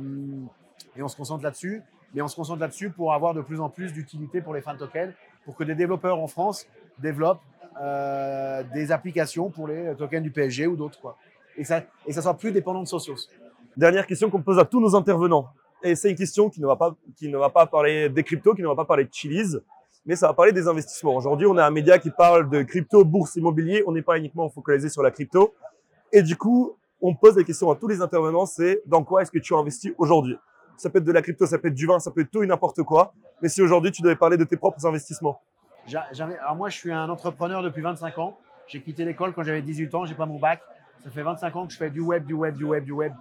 et 0.95 1.01
on 1.01 1.07
se 1.07 1.17
concentre 1.17 1.43
là-dessus. 1.43 1.81
Mais 2.15 2.22
on 2.22 2.29
se 2.29 2.36
concentre 2.36 2.62
là-dessus 2.62 2.89
pour 2.89 3.13
avoir 3.13 3.34
de 3.34 3.41
plus 3.41 3.60
en 3.60 3.69
plus 3.69 3.91
d'utilité 3.91 4.39
pour 4.39 4.53
les 4.53 4.62
fan 4.62 4.77
tokens, 4.77 5.13
pour 5.43 5.55
que 5.55 5.65
des 5.65 5.75
développeurs 5.75 6.17
en 6.17 6.27
France 6.27 6.65
développent 6.98 7.41
euh, 7.81 8.63
des 8.74 8.93
applications 8.93 9.50
pour 9.50 9.67
les 9.67 9.93
tokens 9.98 10.24
du 10.24 10.31
PSG 10.31 10.65
ou 10.65 10.77
d'autres. 10.77 11.00
quoi. 11.01 11.17
Et 11.57 11.65
ça, 11.65 11.84
et 12.07 12.13
ça 12.13 12.22
soit 12.22 12.36
plus 12.36 12.53
dépendant 12.53 12.81
de 12.81 12.88
Socios. 12.88 13.27
Dernière 13.75 14.07
question 14.07 14.29
qu'on 14.29 14.41
pose 14.41 14.57
à 14.57 14.63
tous 14.63 14.79
nos 14.79 14.95
intervenants. 14.95 15.50
Et 15.84 15.95
c'est 15.95 16.10
une 16.10 16.15
question 16.15 16.50
qui 16.50 16.62
ne 16.62 16.67
va 16.67 16.77
pas, 16.77 16.95
qui 17.17 17.27
ne 17.27 17.38
va 17.38 17.50
pas 17.50 17.65
parler 17.65 18.07
des 18.07 18.24
cryptos, 18.24 18.55
qui 18.55 18.62
ne 18.62 18.67
va 18.67 18.75
pas 18.75 18.86
parler 18.86 19.03
de 19.03 19.13
Chili's, 19.13 19.60
mais 20.05 20.15
ça 20.15 20.27
va 20.27 20.34
parler 20.34 20.53
des 20.53 20.69
investissements. 20.69 21.17
Aujourd'hui, 21.17 21.48
on 21.48 21.57
a 21.57 21.65
un 21.65 21.72
média 21.72 22.00
qui 22.00 22.12
parle 22.12 22.50
de 22.50 22.63
crypto, 22.63 23.03
bourse, 23.03 23.36
immobilier. 23.36 23.84
On 23.88 23.91
n'est 23.91 24.01
pas 24.01 24.17
uniquement 24.17 24.50
focalisé 24.50 24.88
sur 24.88 25.03
la 25.03 25.12
crypto. 25.12 25.53
Et 26.13 26.22
du 26.22 26.38
coup, 26.38 26.77
on 27.01 27.13
pose 27.13 27.36
la 27.36 27.43
question 27.43 27.69
à 27.69 27.75
tous 27.75 27.88
les 27.88 28.01
intervenants, 28.01 28.45
c'est 28.45 28.81
dans 28.86 29.03
quoi 29.03 29.22
est-ce 29.22 29.31
que 29.31 29.39
tu 29.39 29.53
investis 29.53 29.91
aujourd'hui? 29.98 30.38
Ça 30.77 30.89
peut 30.89 31.00
être 31.00 31.05
de 31.05 31.12
la 31.12 31.22
crypto, 31.22 31.46
ça 31.46 31.58
peut 31.58 31.67
être 31.67 31.75
du 31.75 31.86
vin, 31.86 32.00
ça 32.00 32.12
peut 32.12 32.22
être 32.22 32.32
tout 32.32 32.44
et 32.44 32.48
n'importe 32.48 32.84
quoi. 32.84 33.13
Mais 33.41 33.50
si 33.50 33.62
aujourd'hui, 33.62 33.91
tu 33.91 34.01
devais 34.01 34.15
parler 34.15 34.38
de 34.38 34.44
tes 34.44 34.58
propres 34.58 34.86
investissements. 34.86 35.41
Alors 35.94 36.55
moi, 36.55 36.70
je 36.70 36.77
suis 36.77 36.91
un 36.91 37.10
entrepreneur 37.10 37.62
depuis 37.62 37.82
25 37.82 38.17
ans. 38.17 38.38
J'ai 38.67 38.82
quitté 38.82 39.05
l'école 39.05 39.34
quand 39.34 39.44
j'avais 39.44 39.62
18 39.62 39.94
ans, 39.96 40.05
j'ai 40.05 40.15
pas 40.15 40.25
mon 40.25 40.39
bac. 40.39 40.62
Ça 41.03 41.12
fait 41.12 41.22
25 41.22 41.55
ans 41.55 41.67
que 41.67 41.74
je 41.74 41.77
fais 41.77 41.91
du 41.91 42.01
web, 42.01 42.25
du 42.25 42.34
web, 42.34 42.55
du 42.55 42.63
web, 42.63 42.84
du 42.84 42.91
web 42.91 43.13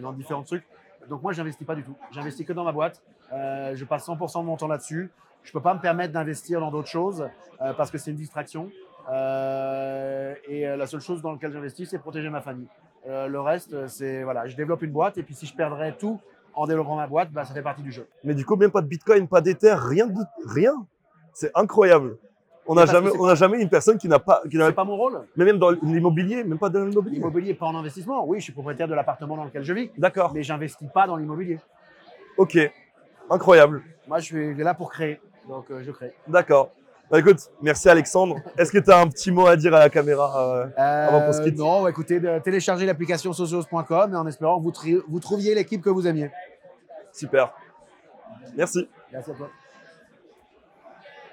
dans 0.00 0.12
différents 0.12 0.44
trucs. 0.44 0.64
Donc 1.08 1.22
moi, 1.22 1.32
j'investis 1.32 1.66
pas 1.66 1.74
du 1.74 1.82
tout. 1.82 1.96
J'investis 2.12 2.46
que 2.46 2.52
dans 2.52 2.64
ma 2.64 2.72
boîte. 2.72 3.02
Euh, 3.32 3.74
je 3.74 3.84
passe 3.84 4.06
100% 4.06 4.40
de 4.40 4.46
mon 4.46 4.56
temps 4.56 4.68
là-dessus. 4.68 5.10
Je 5.42 5.52
peux 5.52 5.60
pas 5.60 5.74
me 5.74 5.80
permettre 5.80 6.12
d'investir 6.12 6.60
dans 6.60 6.70
d'autres 6.70 6.88
choses 6.88 7.28
euh, 7.60 7.72
parce 7.72 7.90
que 7.90 7.98
c'est 7.98 8.10
une 8.10 8.16
distraction. 8.16 8.70
Euh, 9.10 10.34
et 10.46 10.64
la 10.64 10.86
seule 10.86 11.00
chose 11.00 11.22
dans 11.22 11.32
laquelle 11.32 11.52
j'investis, 11.52 11.88
c'est 11.90 11.98
protéger 11.98 12.30
ma 12.30 12.40
famille. 12.40 12.68
Le 13.04 13.40
reste, 13.40 13.88
c'est 13.88 14.22
voilà, 14.22 14.46
je 14.46 14.54
développe 14.54 14.82
une 14.82 14.92
boîte 14.92 15.18
et 15.18 15.24
puis 15.24 15.34
si 15.34 15.44
je 15.44 15.56
perdrais 15.56 15.92
tout 15.92 16.20
en 16.54 16.66
développant 16.66 16.96
ma 16.96 17.06
boîte, 17.06 17.30
bah, 17.32 17.44
ça 17.44 17.54
fait 17.54 17.62
partie 17.62 17.82
du 17.82 17.92
jeu. 17.92 18.06
Mais 18.24 18.34
du 18.34 18.44
coup, 18.44 18.56
même 18.56 18.70
pas 18.70 18.80
de 18.80 18.86
Bitcoin, 18.86 19.26
pas 19.28 19.40
d'Ether, 19.40 19.74
rien 19.76 20.06
de 20.06 20.20
rien. 20.46 20.86
C'est 21.32 21.50
incroyable. 21.54 22.16
On 22.66 22.74
n'a 22.74 22.86
jamais, 22.86 23.10
on 23.18 23.26
n'a 23.26 23.34
jamais 23.34 23.60
une 23.60 23.68
personne 23.68 23.98
qui 23.98 24.06
n'a 24.08 24.20
pas, 24.20 24.42
qui 24.48 24.56
n'avait 24.56 24.72
pas 24.72 24.84
mon 24.84 24.96
rôle. 24.96 25.22
mais 25.36 25.44
même 25.44 25.58
dans 25.58 25.70
l'immobilier, 25.70 26.44
même 26.44 26.58
pas 26.58 26.68
dans 26.68 26.84
l'immobilier. 26.84 27.16
L'immobilier, 27.16 27.54
pas 27.54 27.66
en 27.66 27.74
investissement. 27.74 28.24
Oui, 28.24 28.38
je 28.38 28.44
suis 28.44 28.52
propriétaire 28.52 28.86
de 28.86 28.94
l'appartement 28.94 29.36
dans 29.36 29.44
lequel 29.44 29.64
je 29.64 29.72
vis, 29.72 29.90
D'accord. 29.98 30.32
mais 30.32 30.42
j'investis 30.42 30.88
pas 30.92 31.06
dans 31.06 31.16
l'immobilier. 31.16 31.58
Ok. 32.36 32.58
Incroyable. 33.30 33.82
Moi, 34.06 34.20
je 34.20 34.24
suis 34.24 34.54
là 34.54 34.74
pour 34.74 34.92
créer, 34.92 35.20
donc 35.48 35.70
euh, 35.70 35.82
je 35.82 35.90
crée. 35.90 36.12
D'accord. 36.28 36.70
Bah, 37.12 37.18
écoute, 37.18 37.50
merci 37.60 37.90
Alexandre. 37.90 38.36
Est-ce 38.56 38.72
que 38.72 38.78
tu 38.78 38.90
as 38.90 38.98
un 38.98 39.06
petit 39.06 39.30
mot 39.30 39.46
à 39.46 39.54
dire 39.54 39.74
à 39.74 39.80
la 39.80 39.90
caméra 39.90 40.62
euh, 40.62 40.66
Avant 40.78 41.26
qu'on 41.26 41.32
se 41.34 41.42
quitte? 41.42 41.58
non, 41.58 41.86
écoutez, 41.86 42.18
de 42.18 42.38
télécharger 42.38 42.86
l'application 42.86 43.34
socios.com 43.34 44.14
et 44.14 44.16
en 44.16 44.26
espérant 44.26 44.58
que 44.58 44.64
vous, 44.64 45.02
vous 45.06 45.20
trouviez 45.20 45.54
l'équipe 45.54 45.82
que 45.82 45.90
vous 45.90 46.06
aimiez. 46.06 46.30
Super. 47.12 47.52
Merci. 48.56 48.88
Merci 49.12 49.30
à 49.30 49.34
toi. 49.34 49.50